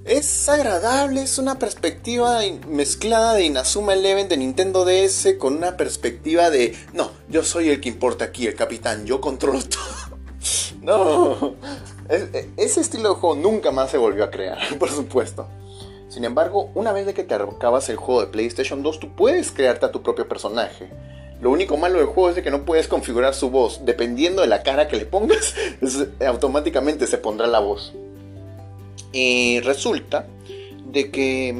Es 0.06 0.48
agradable, 0.48 1.22
es 1.22 1.38
una 1.38 1.60
perspectiva 1.60 2.40
mezclada 2.68 3.34
de 3.34 3.44
Inazuma 3.44 3.94
Eleven 3.94 4.30
de 4.30 4.38
Nintendo 4.38 4.86
DS 4.86 5.36
con 5.38 5.58
una 5.58 5.78
perspectiva 5.78 6.50
de, 6.50 6.76
no, 6.94 7.12
yo 7.28 7.44
soy 7.44 7.70
el 7.70 7.82
que 7.82 7.90
importa 7.90 8.26
aquí, 8.26 8.48
el 8.48 8.56
capitán, 8.56 9.06
yo 9.06 9.20
controlo 9.20 9.60
todo. 9.70 10.18
no, 10.82 11.56
e, 12.10 12.50
ese 12.58 12.82
estilo 12.82 13.10
de 13.10 13.16
juego 13.16 13.36
nunca 13.36 13.72
más 13.72 13.92
se 13.92 13.98
volvió 13.98 14.24
a 14.24 14.32
crear, 14.32 14.58
por 14.80 14.90
supuesto. 14.90 15.48
Sin 16.08 16.24
embargo, 16.24 16.72
una 16.74 16.92
vez 16.92 17.06
de 17.06 17.14
que 17.14 17.24
te 17.24 17.36
acabas 17.36 17.90
el 17.90 17.98
juego 17.98 18.22
de 18.22 18.28
PlayStation 18.28 18.82
2, 18.82 19.00
tú 19.00 19.16
puedes 19.16 19.52
crearte 19.52 19.86
a 19.86 19.92
tu 19.92 20.02
propio 20.02 20.28
personaje. 20.28 20.90
Lo 21.40 21.52
único 21.52 21.78
malo 21.78 22.00
del 22.00 22.08
juego 22.08 22.32
es 22.32 22.42
que 22.42 22.52
no 22.52 22.66
puedes 22.66 22.88
configurar 22.88 23.36
su 23.36 23.52
voz. 23.52 23.86
Dependiendo 23.86 24.42
de 24.42 24.48
la 24.48 24.64
cara 24.64 24.88
que 24.88 24.98
le 24.98 25.06
pongas, 25.06 25.54
automáticamente 26.26 27.06
se 27.06 27.20
pondrá 27.20 27.48
la 27.48 27.60
voz. 27.60 27.94
Y 29.12 29.60
resulta 29.62 30.28
de 30.92 31.12
que, 31.12 31.56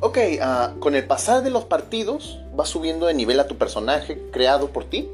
ok, 0.00 0.18
ah, 0.40 0.74
con 0.80 0.94
el 0.94 1.06
pasar 1.06 1.42
de 1.42 1.50
los 1.50 1.64
partidos 1.64 2.38
va 2.58 2.66
subiendo 2.66 3.06
de 3.06 3.14
nivel 3.14 3.40
a 3.40 3.46
tu 3.46 3.56
personaje 3.56 4.20
creado 4.32 4.70
por 4.70 4.84
ti 4.84 5.08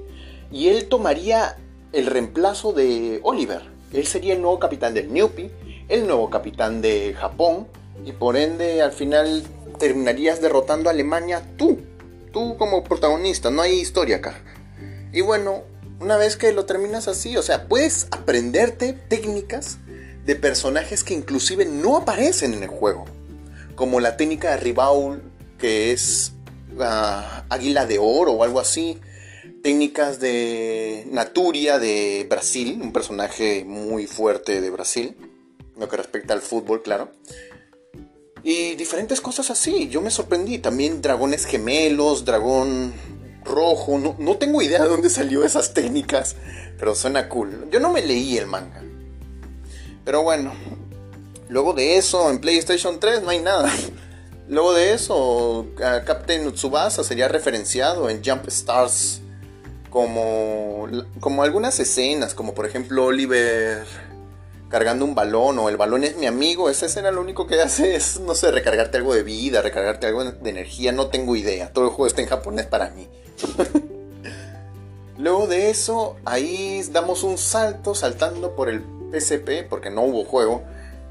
y 0.51 0.69
él 0.69 0.89
tomaría 0.89 1.57
el 1.93 2.07
reemplazo 2.07 2.73
de 2.73 3.21
Oliver. 3.23 3.63
Él 3.93 4.07
sería 4.07 4.35
el 4.35 4.43
nuevo 4.43 4.59
capitán 4.59 4.95
del 4.95 5.13
Newpie, 5.13 5.51
el 5.89 6.07
nuevo 6.07 6.31
capitán 6.31 6.83
de 6.83 7.15
Japón 7.15 7.67
y 8.05 8.13
por 8.13 8.37
ende 8.37 8.83
al 8.83 8.93
final 8.93 9.43
terminarías 9.79 10.41
derrotando 10.41 10.89
a 10.89 10.93
Alemania 10.93 11.43
tú, 11.57 11.81
tú 12.33 12.57
como 12.57 12.85
protagonista, 12.85 13.51
no 13.51 13.63
hay 13.63 13.81
historia 13.81 14.17
acá. 14.17 14.35
Y 15.13 15.21
bueno, 15.21 15.63
una 16.01 16.17
vez 16.17 16.37
que 16.37 16.53
lo 16.53 16.67
terminas 16.67 17.09
así, 17.09 17.37
o 17.37 17.43
sea, 17.43 17.69
puedes 17.69 18.09
aprenderte 18.11 18.93
técnicas 18.93 19.79
de 20.26 20.35
personajes 20.35 21.04
que 21.04 21.14
inclusive 21.14 21.64
no 21.64 21.97
aparecen 21.97 22.52
en 22.52 22.64
el 22.64 22.68
juego, 22.68 23.04
como 23.76 24.00
la 24.00 24.16
técnica 24.16 24.50
de 24.50 24.56
Ribaul, 24.59 25.23
que 25.59 25.92
es 25.92 26.33
ah, 26.80 27.45
Águila 27.49 27.87
de 27.87 27.99
Oro 27.99 28.33
o 28.33 28.42
algo 28.45 28.61
así, 28.61 28.99
técnicas 29.62 30.21
de 30.21 31.06
Naturia 31.11 31.78
de 31.78 32.26
Brasil, 32.28 32.80
un 32.83 32.92
personaje 32.92 33.64
muy 33.64 34.06
fuerte 34.06 34.61
de 34.61 34.71
Brasil, 34.71 35.16
lo 35.78 35.88
que 35.88 35.97
respecta 35.97 36.35
al 36.35 36.40
fútbol, 36.40 36.83
claro. 36.83 37.12
Y 38.42 38.76
diferentes 38.76 39.21
cosas 39.21 39.50
así, 39.50 39.88
yo 39.88 40.00
me 40.00 40.11
sorprendí. 40.11 40.59
También 40.59 41.02
dragones 41.02 41.47
gemelos, 41.47 42.25
dragón 42.25 42.95
rojo, 43.45 43.99
no, 43.99 44.14
no 44.18 44.37
tengo 44.37 44.62
idea 44.62 44.83
de 44.83 44.88
dónde 44.88 45.11
salió 45.11 45.45
esas 45.45 45.75
técnicas, 45.75 46.37
pero 46.78 46.95
suena 46.95 47.28
cool. 47.28 47.68
Yo 47.71 47.80
no 47.80 47.92
me 47.92 48.02
leí 48.02 48.38
el 48.38 48.47
manga, 48.47 48.85
pero 50.07 50.23
bueno, 50.23 50.53
luego 51.49 51.73
de 51.73 51.97
eso 51.97 52.31
en 52.31 52.39
PlayStation 52.39 53.01
3 53.01 53.23
no 53.23 53.31
hay 53.31 53.41
nada. 53.41 53.71
Luego 54.49 54.73
de 54.73 54.95
eso, 54.95 55.67
Captain 55.77 56.53
Tsubasa 56.53 57.03
sería 57.03 57.27
referenciado 57.27 58.09
en 58.09 58.23
Jump 58.25 58.47
Stars 58.47 59.21
como, 59.91 60.87
como 61.19 61.43
algunas 61.43 61.81
escenas, 61.81 62.35
como 62.35 62.55
por 62.55 62.67
ejemplo 62.67 63.07
Oliver 63.07 63.85
cargando 64.69 65.05
un 65.05 65.17
balón 65.17 65.59
o 65.59 65.69
el 65.69 65.77
balón 65.77 66.05
es 66.05 66.17
mi 66.17 66.27
amigo. 66.27 66.71
Esa 66.71 66.87
escena 66.87 67.11
lo 67.11 67.21
único 67.21 67.49
que 67.49 67.61
hace 67.61 67.97
es, 67.97 68.21
no 68.21 68.37
sé, 68.37 68.53
recargarte 68.53 68.99
algo 68.99 69.13
de 69.13 69.25
vida, 69.25 69.61
recargarte 69.61 70.07
algo 70.07 70.23
de 70.23 70.51
energía, 70.51 70.93
no 70.93 71.09
tengo 71.09 71.35
idea. 71.35 71.73
Todo 71.73 71.87
el 71.87 71.91
juego 71.91 72.07
está 72.07 72.23
en 72.23 72.29
japonés 72.29 72.67
para 72.67 72.91
mí. 72.91 73.09
Luego 75.19 75.49
de 75.49 75.71
eso, 75.71 76.15
ahí 76.25 76.85
damos 76.93 77.25
un 77.25 77.39
salto 77.39 77.97
saltando 77.97 78.55
por 78.55 78.69
el 78.69 78.85
PSP 79.13 79.69
porque 79.69 79.91
no 79.91 80.03
hubo 80.03 80.25
juego 80.25 80.63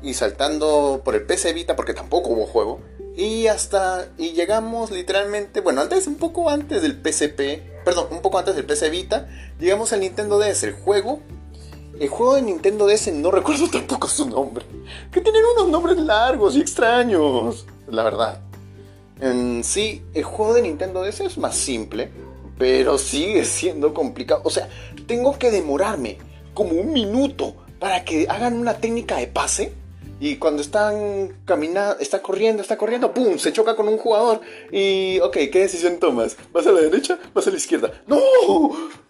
y 0.01 0.13
saltando 0.13 1.01
por 1.03 1.15
el 1.15 1.25
PC 1.25 1.53
Vita 1.53 1.75
porque 1.75 1.93
tampoco 1.93 2.29
hubo 2.29 2.45
juego 2.45 2.79
y 3.15 3.47
hasta 3.47 4.07
y 4.17 4.33
llegamos 4.33 4.91
literalmente, 4.91 5.61
bueno, 5.61 5.81
antes 5.81 6.05
un 6.07 6.15
poco 6.15 6.49
antes 6.49 6.81
del 6.81 6.93
PSP, 6.93 7.83
perdón, 7.85 8.07
un 8.11 8.21
poco 8.21 8.37
antes 8.37 8.55
del 8.55 8.65
PC 8.65 8.89
Vita, 8.89 9.27
llegamos 9.59 9.93
al 9.93 10.01
Nintendo 10.01 10.37
DS, 10.37 10.63
el 10.63 10.73
juego 10.73 11.21
el 11.99 12.09
juego 12.09 12.35
de 12.35 12.41
Nintendo 12.41 12.87
DS 12.87 13.13
no 13.13 13.31
recuerdo 13.31 13.67
tampoco 13.71 14.07
su 14.07 14.27
nombre. 14.29 14.65
Que 15.11 15.21
tienen 15.21 15.41
unos 15.55 15.69
nombres 15.69 15.97
largos 15.97 16.55
y 16.55 16.61
extraños. 16.61 17.65
La 17.87 18.03
verdad. 18.03 18.41
En 19.21 19.63
sí, 19.63 20.03
el 20.13 20.23
juego 20.23 20.53
de 20.53 20.61
Nintendo 20.63 21.03
DS 21.03 21.21
es 21.21 21.37
más 21.37 21.55
simple. 21.55 22.11
Pero 22.57 22.97
sigue 22.97 23.45
siendo 23.45 23.93
complicado. 23.93 24.41
O 24.43 24.49
sea, 24.49 24.69
tengo 25.07 25.37
que 25.37 25.51
demorarme 25.51 26.17
como 26.53 26.71
un 26.71 26.91
minuto 26.91 27.55
para 27.85 28.03
que 28.03 28.25
hagan 28.27 28.55
una 28.55 28.73
técnica 28.73 29.17
de 29.17 29.27
pase. 29.27 29.71
Y 30.19 30.37
cuando 30.37 30.63
están 30.63 31.37
caminando, 31.45 31.99
está 31.99 32.19
corriendo, 32.19 32.63
está 32.63 32.79
corriendo, 32.79 33.13
¡pum! 33.13 33.37
Se 33.37 33.53
choca 33.53 33.75
con 33.75 33.87
un 33.87 33.99
jugador. 33.99 34.41
Y, 34.71 35.19
ok, 35.19 35.37
¿qué 35.51 35.59
decisión 35.59 35.99
tomas? 35.99 36.35
¿Vas 36.51 36.65
a 36.65 36.71
la 36.71 36.81
derecha? 36.81 37.19
¿Vas 37.35 37.45
a 37.45 37.51
la 37.51 37.57
izquierda? 37.57 37.91
¡No! 38.07 38.17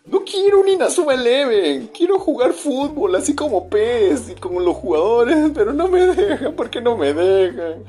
No 0.05 0.25
quiero 0.25 0.60
un 0.60 0.67
Inazuma 0.67 1.13
Eleven. 1.13 1.88
Quiero 1.98 2.20
jugar 2.20 2.51
fútbol, 2.51 3.15
así 3.15 3.34
como 3.34 3.70
PES 3.70 4.32
y 4.32 4.36
como 4.36 4.60
los 4.60 4.75
jugadores, 4.75 5.51
pero 5.53 5.72
no 5.72 5.88
me 5.88 6.08
dejan. 6.08 6.53
¿Por 6.53 6.70
qué 6.70 6.82
no 6.82 6.98
me 6.98 7.13
dejan? 7.13 7.86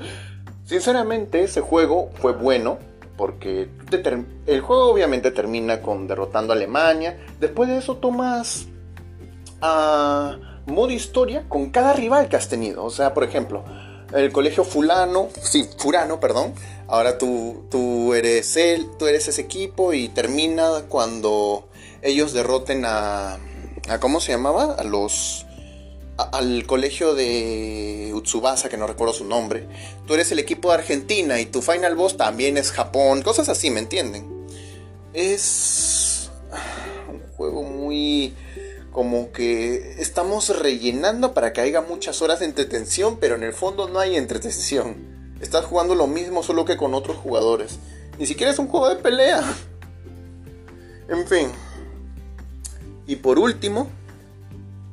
Sinceramente, 0.63 1.43
ese 1.43 1.59
juego 1.59 2.11
fue 2.21 2.31
bueno. 2.31 2.77
Porque 3.17 3.67
el 4.45 4.61
juego 4.61 4.85
obviamente 4.85 5.31
termina 5.31 5.81
con 5.81 6.07
derrotando 6.07 6.53
a 6.53 6.55
Alemania. 6.55 7.19
Después 7.41 7.67
de 7.67 7.79
eso 7.79 7.97
tomas 7.97 8.67
a 9.59 10.37
modo 10.67 10.91
historia 10.91 11.45
con 11.49 11.69
cada 11.69 11.93
rival 11.93 12.29
que 12.29 12.35
has 12.35 12.49
tenido. 12.49 12.83
O 12.83 12.89
sea, 12.89 13.13
por 13.13 13.23
ejemplo, 13.23 13.63
el 14.13 14.31
colegio 14.31 14.63
fulano, 14.63 15.29
sí, 15.41 15.67
furano, 15.77 16.19
perdón. 16.19 16.53
Ahora 16.87 17.17
tú, 17.17 17.65
tú 17.69 18.13
eres 18.13 18.57
tú 18.97 19.07
eres 19.07 19.27
ese 19.27 19.41
equipo 19.41 19.93
y 19.93 20.09
termina 20.09 20.83
cuando 20.87 21.67
ellos 22.01 22.33
derroten 22.33 22.85
a, 22.85 23.37
a 23.89 23.99
¿cómo 23.99 24.19
se 24.19 24.31
llamaba? 24.31 24.75
A 24.77 24.83
los 24.83 25.45
al 26.17 26.65
colegio 26.65 27.13
de 27.13 28.11
Utsubasa, 28.13 28.69
que 28.69 28.77
no 28.77 28.87
recuerdo 28.87 29.13
su 29.13 29.25
nombre. 29.25 29.67
Tú 30.07 30.15
eres 30.15 30.31
el 30.31 30.39
equipo 30.39 30.69
de 30.69 30.75
Argentina 30.75 31.39
y 31.39 31.45
tu 31.45 31.61
final 31.61 31.95
boss 31.95 32.17
también 32.17 32.57
es 32.57 32.71
Japón. 32.71 33.21
Cosas 33.21 33.49
así, 33.49 33.69
¿me 33.69 33.79
entienden? 33.79 34.47
Es 35.13 36.31
un 37.07 37.21
juego 37.35 37.63
muy 37.63 38.33
como 38.97 39.31
que 39.31 40.01
estamos 40.01 40.49
rellenando 40.57 41.35
para 41.35 41.53
que 41.53 41.61
haya 41.61 41.81
muchas 41.81 42.23
horas 42.23 42.39
de 42.39 42.45
entretención, 42.45 43.19
pero 43.19 43.35
en 43.35 43.43
el 43.43 43.53
fondo 43.53 43.87
no 43.87 43.99
hay 43.99 44.15
entretención. 44.15 44.95
Estás 45.39 45.65
jugando 45.65 45.93
lo 45.93 46.07
mismo 46.07 46.41
solo 46.41 46.65
que 46.65 46.77
con 46.77 46.95
otros 46.95 47.15
jugadores. 47.15 47.77
Ni 48.17 48.25
siquiera 48.25 48.51
es 48.51 48.57
un 48.57 48.67
juego 48.67 48.89
de 48.89 48.95
pelea. 48.95 49.43
En 51.09 51.27
fin. 51.27 51.49
Y 53.05 53.17
por 53.17 53.37
último, 53.37 53.87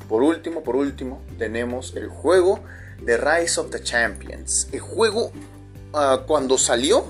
por 0.06 0.23
último, 0.23 0.62
por 0.62 0.76
último, 0.76 1.23
tenemos 1.38 1.96
el 1.96 2.08
juego 2.08 2.61
de 3.00 3.16
Rise 3.16 3.58
of 3.58 3.70
the 3.70 3.82
Champions. 3.82 4.68
El 4.70 4.80
juego 4.80 5.32
ah, 5.94 6.25
cuando 6.26 6.58
salió 6.58 7.06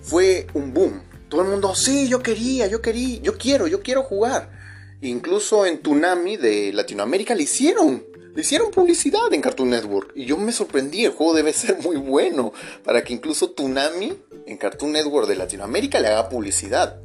fue 0.00 0.48
un 0.54 0.74
boom. 0.74 1.00
Todo 1.28 1.42
el 1.42 1.46
mundo, 1.46 1.76
sí, 1.76 2.08
yo 2.08 2.24
quería, 2.24 2.66
yo 2.66 2.82
quería, 2.82 3.20
yo 3.20 3.38
quiero, 3.38 3.68
yo 3.68 3.82
quiero 3.82 4.02
jugar. 4.02 4.61
Incluso 5.02 5.66
en 5.66 5.78
Tunami 5.78 6.36
de 6.36 6.72
Latinoamérica 6.72 7.34
le 7.34 7.42
hicieron. 7.42 8.04
Le 8.36 8.40
hicieron 8.40 8.70
publicidad 8.70 9.32
en 9.32 9.40
Cartoon 9.40 9.70
Network. 9.70 10.12
Y 10.14 10.26
yo 10.26 10.36
me 10.36 10.52
sorprendí, 10.52 11.04
el 11.04 11.10
juego 11.10 11.34
debe 11.34 11.52
ser 11.52 11.76
muy 11.82 11.96
bueno. 11.96 12.52
Para 12.84 13.02
que 13.02 13.12
incluso 13.12 13.50
Tunami 13.50 14.16
en 14.46 14.56
Cartoon 14.56 14.92
Network 14.92 15.26
de 15.26 15.34
Latinoamérica 15.34 15.98
le 15.98 16.06
haga 16.06 16.28
publicidad. 16.28 17.00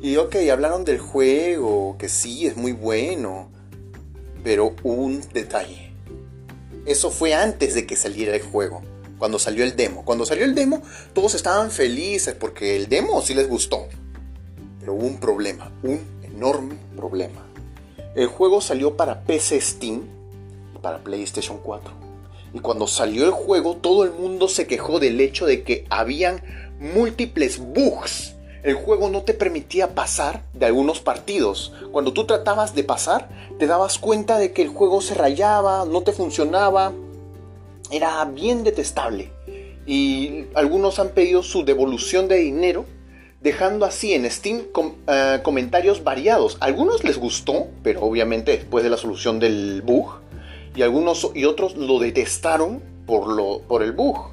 Y 0.00 0.16
ok, 0.16 0.34
hablaron 0.50 0.86
del 0.86 0.98
juego, 0.98 1.96
que 1.98 2.08
sí, 2.08 2.46
es 2.46 2.56
muy 2.56 2.72
bueno. 2.72 3.52
Pero 4.42 4.74
un 4.82 5.20
detalle. 5.34 5.92
Eso 6.86 7.10
fue 7.10 7.34
antes 7.34 7.74
de 7.74 7.86
que 7.86 7.96
saliera 7.96 8.34
el 8.34 8.42
juego. 8.42 8.80
Cuando 9.18 9.38
salió 9.38 9.62
el 9.62 9.76
demo. 9.76 10.06
Cuando 10.06 10.24
salió 10.24 10.46
el 10.46 10.54
demo, 10.54 10.82
todos 11.12 11.34
estaban 11.34 11.70
felices 11.70 12.34
porque 12.34 12.76
el 12.76 12.88
demo 12.88 13.20
sí 13.20 13.34
les 13.34 13.46
gustó. 13.46 13.88
Pero 14.80 14.94
hubo 14.94 15.06
un 15.06 15.20
problema, 15.20 15.70
un 15.82 16.19
problema. 16.96 17.46
El 18.14 18.26
juego 18.26 18.60
salió 18.60 18.96
para 18.96 19.20
PC 19.22 19.60
Steam 19.60 20.02
y 20.74 20.78
para 20.78 20.98
PlayStation 20.98 21.58
4. 21.62 21.92
Y 22.54 22.58
cuando 22.60 22.86
salió 22.86 23.24
el 23.24 23.30
juego, 23.30 23.76
todo 23.76 24.04
el 24.04 24.12
mundo 24.12 24.48
se 24.48 24.66
quejó 24.66 24.98
del 24.98 25.20
hecho 25.20 25.46
de 25.46 25.62
que 25.62 25.86
habían 25.90 26.42
múltiples 26.80 27.58
bugs 27.58 28.34
el 28.62 28.74
juego 28.74 29.08
no 29.08 29.22
te 29.22 29.32
permitía 29.32 29.94
pasar 29.94 30.42
de 30.52 30.66
algunos 30.66 31.00
partidos. 31.00 31.72
Cuando 31.92 32.12
tú 32.12 32.26
tratabas 32.26 32.74
de 32.74 32.84
pasar, 32.84 33.30
te 33.58 33.66
dabas 33.66 33.98
cuenta 33.98 34.38
de 34.38 34.52
que 34.52 34.60
el 34.60 34.68
juego 34.68 35.00
se 35.00 35.14
rayaba, 35.14 35.86
no 35.86 36.02
te 36.02 36.12
funcionaba. 36.12 36.92
Era 37.90 38.22
bien 38.26 38.62
detestable. 38.62 39.32
Y 39.86 40.44
algunos 40.54 40.98
han 40.98 41.08
pedido 41.10 41.42
su 41.42 41.64
devolución 41.64 42.28
de 42.28 42.36
dinero, 42.36 42.84
dejando 43.40 43.86
así 43.86 44.14
en 44.14 44.30
Steam 44.30 44.62
eh, 45.06 45.40
comentarios 45.42 46.04
variados. 46.04 46.56
Algunos 46.60 47.04
les 47.04 47.18
gustó, 47.18 47.68
pero 47.82 48.02
obviamente 48.02 48.52
después 48.52 48.84
de 48.84 48.90
la 48.90 48.96
solución 48.96 49.38
del 49.38 49.82
bug. 49.82 50.20
Y 50.74 50.82
algunos 50.82 51.30
y 51.34 51.44
otros 51.46 51.76
lo 51.76 51.98
detestaron 51.98 52.82
por, 53.06 53.28
lo, 53.28 53.60
por 53.62 53.82
el 53.82 53.92
bug. 53.92 54.32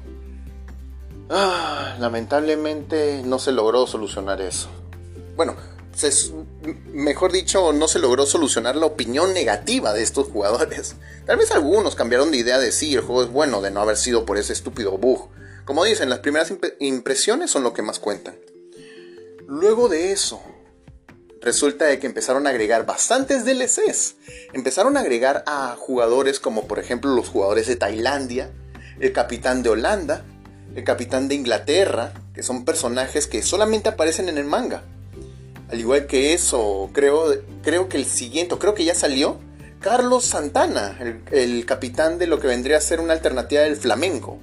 Ah, 1.30 1.96
lamentablemente 1.98 3.22
no 3.24 3.38
se 3.38 3.52
logró 3.52 3.86
solucionar 3.86 4.40
eso. 4.40 4.68
Bueno, 5.36 5.56
mejor 6.92 7.32
dicho, 7.32 7.72
no 7.72 7.88
se 7.88 7.98
logró 7.98 8.24
solucionar 8.24 8.76
la 8.76 8.86
opinión 8.86 9.34
negativa 9.34 9.92
de 9.92 10.02
estos 10.02 10.28
jugadores. 10.28 10.96
Tal 11.26 11.36
vez 11.36 11.50
algunos 11.50 11.96
cambiaron 11.96 12.30
de 12.30 12.38
idea 12.38 12.58
de 12.58 12.72
sí, 12.72 12.94
el 12.94 13.00
juego 13.00 13.22
es 13.22 13.30
bueno 13.30 13.60
de 13.60 13.70
no 13.70 13.80
haber 13.80 13.96
sido 13.96 14.24
por 14.24 14.38
ese 14.38 14.52
estúpido 14.52 14.96
bug. 14.96 15.28
Como 15.64 15.84
dicen, 15.84 16.08
las 16.08 16.20
primeras 16.20 16.52
impresiones 16.78 17.50
son 17.50 17.62
lo 17.62 17.74
que 17.74 17.82
más 17.82 17.98
cuentan. 17.98 18.36
Luego 19.50 19.88
de 19.88 20.12
eso, 20.12 20.42
resulta 21.40 21.86
de 21.86 21.98
que 21.98 22.06
empezaron 22.06 22.46
a 22.46 22.50
agregar 22.50 22.84
bastantes 22.84 23.46
DLCs. 23.46 24.16
Empezaron 24.52 24.98
a 24.98 25.00
agregar 25.00 25.42
a 25.46 25.74
jugadores 25.78 26.38
como 26.38 26.68
por 26.68 26.78
ejemplo 26.78 27.14
los 27.14 27.30
jugadores 27.30 27.66
de 27.66 27.76
Tailandia, 27.76 28.50
el 29.00 29.10
capitán 29.14 29.62
de 29.62 29.70
Holanda, 29.70 30.22
el 30.74 30.84
capitán 30.84 31.28
de 31.28 31.36
Inglaterra, 31.36 32.12
que 32.34 32.42
son 32.42 32.66
personajes 32.66 33.26
que 33.26 33.40
solamente 33.40 33.88
aparecen 33.88 34.28
en 34.28 34.36
el 34.36 34.44
manga. 34.44 34.82
Al 35.70 35.80
igual 35.80 36.06
que 36.06 36.34
eso, 36.34 36.90
creo, 36.92 37.34
creo 37.62 37.88
que 37.88 37.96
el 37.96 38.04
siguiente, 38.04 38.54
creo 38.58 38.74
que 38.74 38.84
ya 38.84 38.94
salió, 38.94 39.38
Carlos 39.80 40.26
Santana, 40.26 40.98
el, 41.32 41.64
capitán 41.64 42.18
de 42.18 42.26
lo 42.26 42.38
que 42.38 42.48
vendría 42.48 42.76
a 42.76 42.82
ser 42.82 43.00
una 43.00 43.14
alternativa 43.14 43.62
del 43.62 43.76
flamenco. 43.76 44.38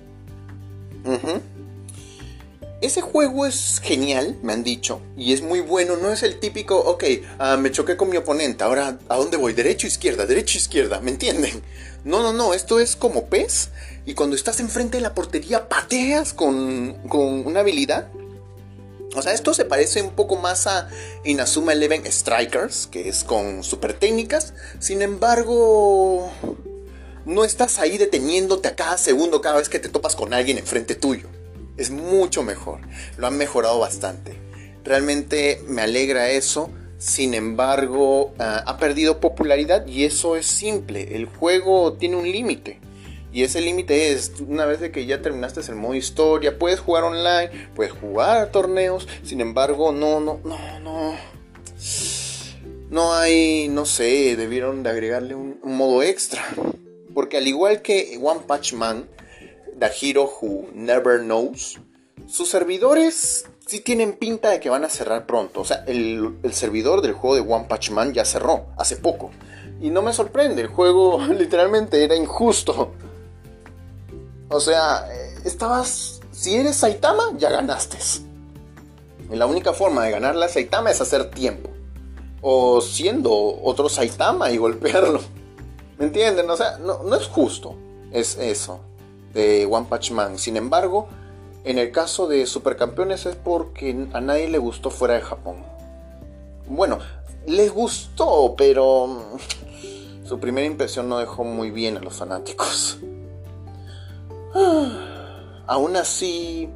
Ese 2.85 3.01
juego 3.01 3.47
es 3.47 3.79
genial, 3.81 4.37
me 4.43 4.53
han 4.53 4.63
dicho, 4.63 5.01
y 5.17 5.33
es 5.33 5.41
muy 5.41 5.59
bueno. 5.59 5.97
No 5.97 6.13
es 6.13 6.21
el 6.21 6.39
típico, 6.39 6.77
ok, 6.77 7.03
ah, 7.39 7.57
me 7.57 7.71
choqué 7.71 7.97
con 7.97 8.09
mi 8.09 8.17
oponente, 8.17 8.63
ahora 8.63 8.99
¿a 9.09 9.15
dónde 9.15 9.37
voy? 9.37 9.53
Derecho, 9.53 9.87
izquierda, 9.87 10.27
derecho, 10.27 10.59
izquierda, 10.59 11.01
¿me 11.01 11.09
entienden? 11.09 11.63
No, 12.03 12.21
no, 12.21 12.31
no, 12.31 12.53
esto 12.53 12.79
es 12.79 12.95
como 12.95 13.25
pez 13.25 13.69
y 14.05 14.13
cuando 14.13 14.35
estás 14.35 14.59
enfrente 14.59 14.97
de 14.97 15.01
la 15.01 15.15
portería 15.15 15.67
pateas 15.67 16.31
con, 16.31 16.93
con 17.07 17.47
una 17.47 17.61
habilidad. 17.61 18.07
O 19.15 19.21
sea, 19.23 19.33
esto 19.33 19.55
se 19.55 19.65
parece 19.65 20.03
un 20.03 20.11
poco 20.11 20.35
más 20.35 20.67
a 20.67 20.87
Inazuma 21.23 21.73
Eleven 21.73 22.03
Strikers, 22.05 22.85
que 22.85 23.09
es 23.09 23.23
con 23.23 23.63
super 23.63 23.93
técnicas. 23.93 24.53
Sin 24.77 25.01
embargo, 25.01 26.31
no 27.25 27.45
estás 27.45 27.79
ahí 27.79 27.97
deteniéndote 27.97 28.67
a 28.67 28.75
cada 28.75 28.99
segundo 28.99 29.41
cada 29.41 29.57
vez 29.57 29.69
que 29.69 29.79
te 29.79 29.89
topas 29.89 30.15
con 30.15 30.35
alguien 30.35 30.59
enfrente 30.59 30.93
tuyo. 30.93 31.29
Es 31.77 31.91
mucho 31.91 32.43
mejor. 32.43 32.79
Lo 33.17 33.27
han 33.27 33.37
mejorado 33.37 33.79
bastante. 33.79 34.37
Realmente 34.83 35.61
me 35.67 35.81
alegra 35.81 36.29
eso. 36.29 36.69
Sin 36.97 37.33
embargo, 37.33 38.33
ah, 38.39 38.63
ha 38.65 38.77
perdido 38.77 39.19
popularidad 39.19 39.85
y 39.85 40.05
eso 40.05 40.35
es 40.35 40.45
simple. 40.45 41.15
El 41.15 41.25
juego 41.25 41.93
tiene 41.93 42.15
un 42.15 42.31
límite. 42.31 42.79
Y 43.35 43.43
ese 43.43 43.59
límite 43.59 44.13
es, 44.13 44.31
una 44.47 44.65
vez 44.65 44.79
que 44.91 45.05
ya 45.05 45.21
terminaste 45.21 45.59
el 45.67 45.75
modo 45.75 45.93
historia, 45.93 46.57
puedes 46.57 46.79
jugar 46.79 47.03
online, 47.03 47.49
puedes 47.75 47.91
jugar 47.91 48.49
torneos, 48.49 49.09
sin 49.23 49.41
embargo, 49.41 49.91
no, 49.91 50.21
no, 50.21 50.39
no, 50.45 50.79
no. 50.79 51.17
No 52.89 53.13
hay, 53.13 53.67
no 53.67 53.85
sé, 53.85 54.37
debieron 54.37 54.83
de 54.83 54.89
agregarle 54.89 55.35
un, 55.35 55.59
modo 55.63 56.01
extra. 56.01 56.45
Porque 57.13 57.35
al 57.35 57.45
igual 57.45 57.81
que 57.81 58.17
One 58.23 58.39
Punch 58.47 58.71
Man, 58.71 59.05
The 59.79 59.91
Hero 60.01 60.29
Who 60.41 60.67
Never 60.73 61.19
Knows, 61.19 61.79
sus 62.27 62.49
servidores 62.49 63.45
sí 63.65 63.79
tienen 63.79 64.13
pinta 64.13 64.49
de 64.49 64.59
que 64.59 64.69
van 64.69 64.83
a 64.83 64.89
cerrar 64.89 65.25
pronto. 65.25 65.61
O 65.61 65.65
sea, 65.65 65.83
el, 65.87 66.37
servidor 66.51 67.01
del 67.01 67.13
juego 67.13 67.35
de 67.35 67.41
One 67.41 67.65
Punch 67.67 67.91
Man 67.91 68.13
ya 68.13 68.25
cerró 68.25 68.67
hace 68.77 68.97
poco. 68.97 69.31
Y 69.81 69.89
no 69.89 70.01
me 70.01 70.13
sorprende, 70.13 70.61
el 70.61 70.67
juego 70.67 71.19
literalmente 71.37 72.03
era 72.03 72.15
injusto. 72.15 72.93
O 74.49 74.59
sea, 74.59 75.07
estabas. 75.43 76.21
Si 76.31 76.55
eres 76.55 76.75
Saitama, 76.75 77.23
ya 77.37 77.49
ganaste. 77.49 77.97
Y 79.31 79.35
la 79.35 79.45
única 79.45 79.73
forma 79.73 80.03
de 80.03 80.11
ganarle 80.11 80.45
a 80.45 80.49
Saitama 80.49 80.91
es 80.91 81.01
hacer 81.01 81.31
tiempo. 81.31 81.69
O 82.41 82.81
siendo 82.81 83.31
otro 83.63 83.89
Saitama 83.89 84.51
y 84.51 84.57
golpearlo. 84.57 85.21
¿Me 85.97 86.05
entienden? 86.05 86.49
O 86.49 86.57
sea, 86.57 86.77
no, 86.77 87.03
no 87.03 87.15
es 87.15 87.27
justo. 87.27 87.75
Es 88.11 88.37
eso. 88.37 88.81
De 89.35 89.67
One 89.69 89.85
Punch 89.87 90.11
Man. 90.11 90.39
Sin 90.39 90.57
embargo, 90.57 91.07
en 91.63 91.77
el 91.77 91.91
caso 91.91 92.27
de 92.27 92.47
Supercampeones 92.47 93.27
es 93.27 93.35
porque 93.35 94.07
a 94.13 94.21
nadie 94.21 94.49
le 94.49 94.57
gustó 94.57 94.89
fuera 94.89 95.13
de 95.13 95.21
Japón. 95.21 95.57
Bueno, 96.67 96.97
les 97.45 97.71
gustó, 97.71 98.55
pero 98.57 99.07
mm, 99.07 100.25
su 100.25 100.39
primera 100.39 100.65
impresión 100.65 101.07
no 101.07 101.19
dejó 101.19 101.43
muy 101.43 101.69
bien 101.69 101.97
a 101.97 101.99
los 101.99 102.13
fanáticos. 102.15 102.97
Aún 105.67 105.95
así, 105.95 106.69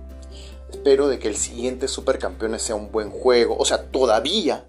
espero 0.71 1.07
de 1.07 1.17
que 1.17 1.27
el 1.27 1.35
siguiente 1.35 1.87
Supercampeones 1.87 2.61
sea 2.61 2.75
un 2.75 2.91
buen 2.91 3.09
juego. 3.09 3.55
O 3.57 3.65
sea, 3.65 3.83
todavía, 3.83 4.65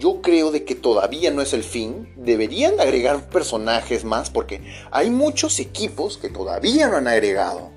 yo 0.00 0.22
creo 0.22 0.50
de 0.50 0.64
que 0.64 0.74
todavía 0.74 1.30
no 1.30 1.42
es 1.42 1.52
el 1.52 1.62
fin. 1.62 2.12
Deberían 2.16 2.80
agregar 2.80 3.28
personajes 3.28 4.04
más 4.04 4.30
porque 4.30 4.62
hay 4.90 5.10
muchos 5.10 5.60
equipos 5.60 6.16
que 6.16 6.30
todavía 6.30 6.88
no 6.88 6.96
han 6.96 7.06
agregado. 7.06 7.70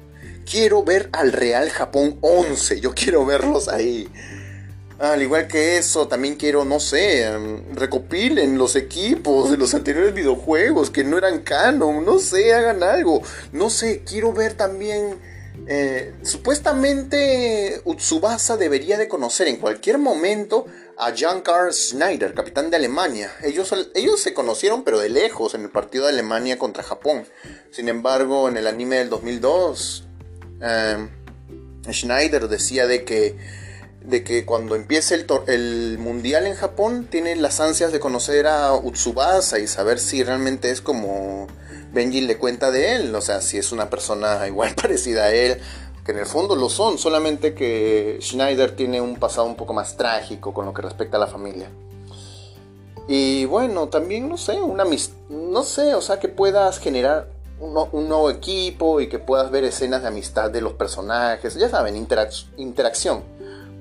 Quiero 0.50 0.84
ver 0.84 1.10
al 1.12 1.34
Real 1.34 1.70
Japón 1.70 2.18
11, 2.22 2.80
yo 2.80 2.94
quiero 2.96 3.26
verlos 3.26 3.68
ahí. 3.68 4.10
Al 5.00 5.22
igual 5.22 5.48
que 5.48 5.78
eso, 5.78 6.08
también 6.08 6.36
quiero, 6.36 6.64
no 6.64 6.80
sé, 6.80 7.26
em, 7.26 7.76
recopilen 7.76 8.58
los 8.58 8.78
equipos 8.78 9.52
de 9.52 9.58
los 9.58 9.74
anteriores 9.74 10.14
videojuegos 10.14 10.92
que 10.92 11.04
no 11.04 11.18
eran 11.18 11.42
canon, 11.42 12.06
no 12.06 12.20
sé, 12.20 12.54
hagan 12.54 12.84
algo. 12.84 13.22
No 13.52 13.70
sé, 13.70 14.04
quiero 14.06 14.34
ver 14.34 14.54
también... 14.54 15.34
Eh, 15.68 16.14
supuestamente 16.24 17.80
Utsubasa 17.86 18.58
debería 18.58 18.98
de 18.98 19.08
conocer 19.08 19.48
en 19.48 19.58
cualquier 19.58 20.00
momento 20.00 20.66
a 20.98 21.14
Jan 21.16 21.42
Karl 21.42 21.74
Schneider, 21.74 22.34
capitán 22.34 22.70
de 22.70 22.78
Alemania. 22.78 23.32
Ellos, 23.44 23.74
ellos 23.96 24.20
se 24.20 24.34
conocieron 24.34 24.84
pero 24.84 25.00
de 25.00 25.10
lejos 25.10 25.54
en 25.54 25.64
el 25.64 25.70
partido 25.70 26.06
de 26.06 26.12
Alemania 26.12 26.58
contra 26.58 26.84
Japón. 26.84 27.26
Sin 27.72 27.90
embargo, 27.90 28.48
en 28.50 28.58
el 28.58 28.68
anime 28.68 28.98
del 28.98 29.10
2002, 29.10 30.06
em, 30.62 31.10
Schneider 31.92 32.48
decía 32.48 32.88
de 32.88 33.04
que, 33.04 33.38
de 34.02 34.24
que 34.24 34.46
cuando 34.46 34.76
empiece 34.76 35.16
el, 35.16 35.26
el, 35.48 35.98
mundial 35.98 36.46
en 36.46 36.56
Japón 36.56 37.08
tiene 37.10 37.36
las 37.36 37.60
ansias 37.60 37.92
de 37.92 38.00
conocer 38.00 38.48
a 38.48 38.74
Utsubasa 38.76 39.60
y 39.60 39.68
saber 39.68 40.00
si 40.00 40.24
realmente 40.24 40.72
es 40.72 40.82
como 40.82 41.48
Benji 41.94 42.22
le 42.22 42.38
cuenta 42.38 42.72
de 42.72 42.96
él, 42.96 43.16
o 43.16 43.22
sea, 43.22 43.42
si 43.42 43.58
es 43.58 43.72
una 43.72 43.90
persona 43.90 44.48
igual 44.48 44.74
parecida 44.82 45.26
a 45.26 45.34
él, 45.34 45.60
que 46.04 46.12
en 46.12 46.20
el 46.20 46.26
fondo 46.26 46.56
lo 46.56 46.70
son, 46.70 46.98
solamente 46.98 47.54
que 47.54 48.20
Schneider 48.22 48.76
tiene 48.76 49.00
un 49.00 49.16
pasado 49.16 49.48
un 49.48 49.56
poco 49.56 49.74
más 49.74 49.96
trágico 49.96 50.54
con 50.54 50.66
lo 50.66 50.74
que 50.74 50.82
respecta 50.82 51.18
a 51.18 51.20
la 51.20 51.28
familia. 51.28 51.70
Y 53.08 53.46
bueno, 53.46 53.90
también 53.90 54.30
no 54.30 54.38
sé, 54.38 54.62
una 54.62 54.86
no 55.30 55.64
sé, 55.64 55.94
o 55.94 56.02
sea, 56.02 56.20
que 56.20 56.30
puedas 56.30 56.80
generar 56.80 57.30
un, 57.60 58.10
nuevo 58.10 58.30
equipo 58.30 59.00
y 59.02 59.08
que 59.08 59.20
puedas 59.20 59.52
ver 59.52 59.64
escenas 59.64 60.02
de 60.02 60.10
amistad 60.10 60.52
de 60.52 60.62
los 60.62 60.74
personajes, 60.74 61.56
ya 61.56 61.70
saben, 61.70 61.96
interacción, 61.96 63.24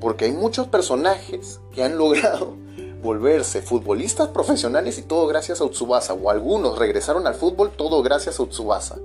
porque 0.01 0.27
hay 0.27 0.33
muchos 0.33 0.69
personajes 0.69 1.61
que 1.73 1.83
han 1.83 1.99
logrado 1.99 2.57
volverse 3.03 3.63
futbolistas 3.63 4.29
profesionales 4.29 4.99
y 4.99 5.03
todo 5.03 5.27
gracias 5.27 5.61
a 5.61 5.65
Utsubasa, 5.65 6.15
o 6.15 6.31
algunos 6.31 6.79
regresaron 6.79 7.27
al 7.27 7.35
fútbol 7.35 7.71
todo 7.77 8.03
gracias 8.03 8.39
a 8.39 8.43
Utsubasa. 8.43 8.99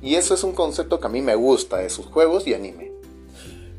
Y 0.00 0.14
eso 0.14 0.34
es 0.34 0.44
un 0.44 0.52
concepto 0.52 1.00
que 1.00 1.06
a 1.06 1.10
mí 1.10 1.22
me 1.22 1.34
gusta 1.34 1.78
de 1.78 1.90
sus 1.90 2.06
juegos 2.06 2.46
y 2.46 2.54
anime. 2.54 2.92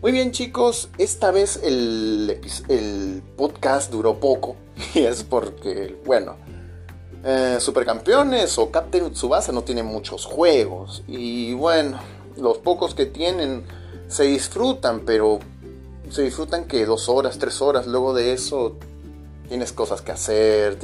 Muy 0.02 0.12
bien 0.14 0.32
chicos, 0.32 0.90
esta 0.98 1.32
vez 1.32 1.60
el, 1.62 3.22
podcast 3.36 3.92
duró 3.92 4.20
poco. 4.20 4.56
Y 4.96 5.00
es 5.00 5.24
porque, 5.24 5.98
bueno, 6.06 6.38
eh, 7.26 7.58
Supercampeones 7.60 8.58
o 8.58 8.72
Captain 8.72 9.12
Tsubasa 9.12 9.52
no 9.52 9.64
tienen 9.64 9.86
muchos 9.86 10.26
juegos. 10.26 11.04
Y 11.08 11.54
bueno, 11.54 12.00
los 12.38 12.60
pocos 12.60 12.96
que 12.96 13.06
tienen 13.06 13.66
se 14.08 14.24
disfrutan, 14.24 15.02
pero 15.06 15.40
se 16.10 16.24
disfrutan 16.24 16.66
que 16.66 16.86
dos 16.86 17.10
horas, 17.10 17.38
tres 17.38 17.62
horas. 17.62 17.86
Luego 17.86 18.14
de 18.14 18.32
eso 18.34 18.78
tienes 19.50 19.74
cosas 19.74 20.02
que 20.02 20.14
hacer. 20.14 20.78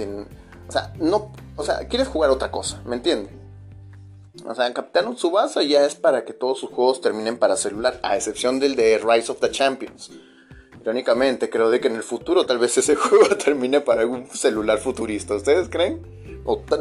o 0.67 0.71
sea, 0.71 0.93
no, 0.99 1.31
o 1.55 1.63
sea, 1.63 1.87
quieres 1.87 2.09
jugar 2.09 2.31
otra 2.31 2.51
cosa, 2.51 2.81
¿me 2.85 2.97
entiendes? 2.97 3.31
O 4.43 4.53
sea, 4.53 4.73
Capitán 4.73 5.15
Tsubasa 5.15 5.63
ya 5.63 5.85
es 5.85 5.95
para 5.95 6.25
que 6.25 6.33
todos 6.33 6.59
sus 6.59 6.69
juegos 6.69 7.01
terminen 7.01 7.37
para 7.37 7.55
celular, 7.55 7.99
a 8.03 8.15
excepción 8.15 8.59
del 8.59 8.75
de 8.75 8.97
Rise 8.97 9.31
of 9.31 9.39
the 9.39 9.49
Champions. 9.49 10.11
Irónicamente, 10.81 11.49
creo 11.49 11.71
de 11.71 11.79
que 11.79 11.87
en 11.87 11.95
el 11.95 12.03
futuro 12.03 12.45
tal 12.45 12.59
vez 12.59 12.77
ese 12.77 12.95
juego 12.95 13.35
termine 13.37 13.81
para 13.81 14.01
algún 14.01 14.27
celular 14.29 14.77
futurista. 14.77 15.35
¿Ustedes 15.35 15.69
creen? 15.69 16.01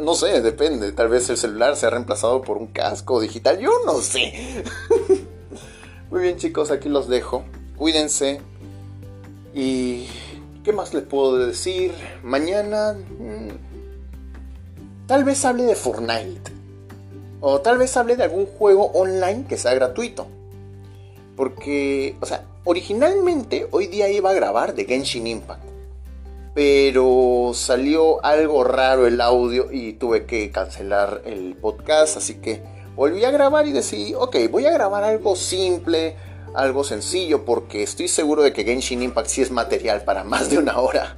No 0.01 0.13
sé, 0.13 0.41
depende. 0.41 0.91
Tal 0.91 1.07
vez 1.09 1.27
el 1.29 1.37
celular 1.37 1.75
sea 1.75 1.89
reemplazado 1.89 2.43
por 2.43 2.57
un 2.57 2.67
casco 2.67 3.19
digital. 3.19 3.57
Yo 3.59 3.71
no 3.85 3.93
sé. 3.95 4.63
Muy 6.11 6.21
bien 6.21 6.37
chicos, 6.37 6.69
aquí 6.69 6.87
los 6.87 7.07
dejo. 7.09 7.43
Cuídense. 7.77 8.41
Y... 9.55 10.07
¿Qué 10.63 10.71
más 10.71 10.93
les 10.93 11.03
puedo 11.03 11.37
decir? 11.37 11.93
Mañana... 12.23 12.93
Mm, 12.93 13.49
tal 15.07 15.23
vez 15.23 15.43
hable 15.45 15.63
de 15.63 15.75
Fortnite. 15.75 16.54
O 17.41 17.61
tal 17.61 17.77
vez 17.77 17.95
hable 17.97 18.15
de 18.15 18.23
algún 18.23 18.45
juego 18.45 18.91
online 18.93 19.45
que 19.47 19.57
sea 19.57 19.73
gratuito. 19.73 20.27
Porque, 21.35 22.15
o 22.21 22.25
sea, 22.25 22.45
originalmente 22.63 23.67
hoy 23.71 23.87
día 23.87 24.09
iba 24.09 24.29
a 24.29 24.33
grabar 24.33 24.73
de 24.73 24.85
Genshin 24.85 25.27
Impact. 25.27 25.63
Pero 26.53 27.51
salió 27.53 28.23
algo 28.23 28.63
raro 28.63 29.05
el 29.07 29.19
audio 29.19 29.71
y 29.71 29.93
tuve 29.93 30.25
que 30.25 30.51
cancelar 30.51 31.21
el 31.25 31.55
podcast. 31.55 32.17
Así 32.17 32.35
que 32.35 32.63
volví 32.95 33.25
a 33.25 33.31
grabar 33.31 33.67
y 33.67 33.73
decidí, 33.73 34.13
ok, 34.13 34.37
voy 34.49 34.65
a 34.65 34.71
grabar 34.71 35.03
algo 35.03 35.35
simple, 35.35 36.15
algo 36.55 36.85
sencillo, 36.85 37.43
porque 37.43 37.83
estoy 37.83 38.07
seguro 38.07 38.41
de 38.41 38.53
que 38.53 38.63
Genshin 38.63 39.03
Impact 39.03 39.27
sí 39.27 39.41
es 39.41 39.51
material 39.51 40.03
para 40.03 40.23
más 40.23 40.49
de 40.49 40.57
una 40.57 40.79
hora. 40.79 41.17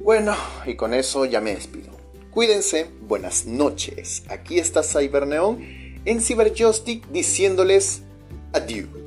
Bueno, 0.00 0.34
y 0.66 0.74
con 0.74 0.92
eso 0.92 1.24
ya 1.24 1.40
me 1.40 1.54
despido. 1.54 1.93
Cuídense, 2.34 2.90
buenas 3.00 3.46
noches. 3.46 4.24
Aquí 4.28 4.58
está 4.58 4.82
Cyberneon 4.82 5.60
en 6.04 6.20
Cyberjoystick 6.20 7.06
diciéndoles 7.12 8.02
adiós. 8.52 9.03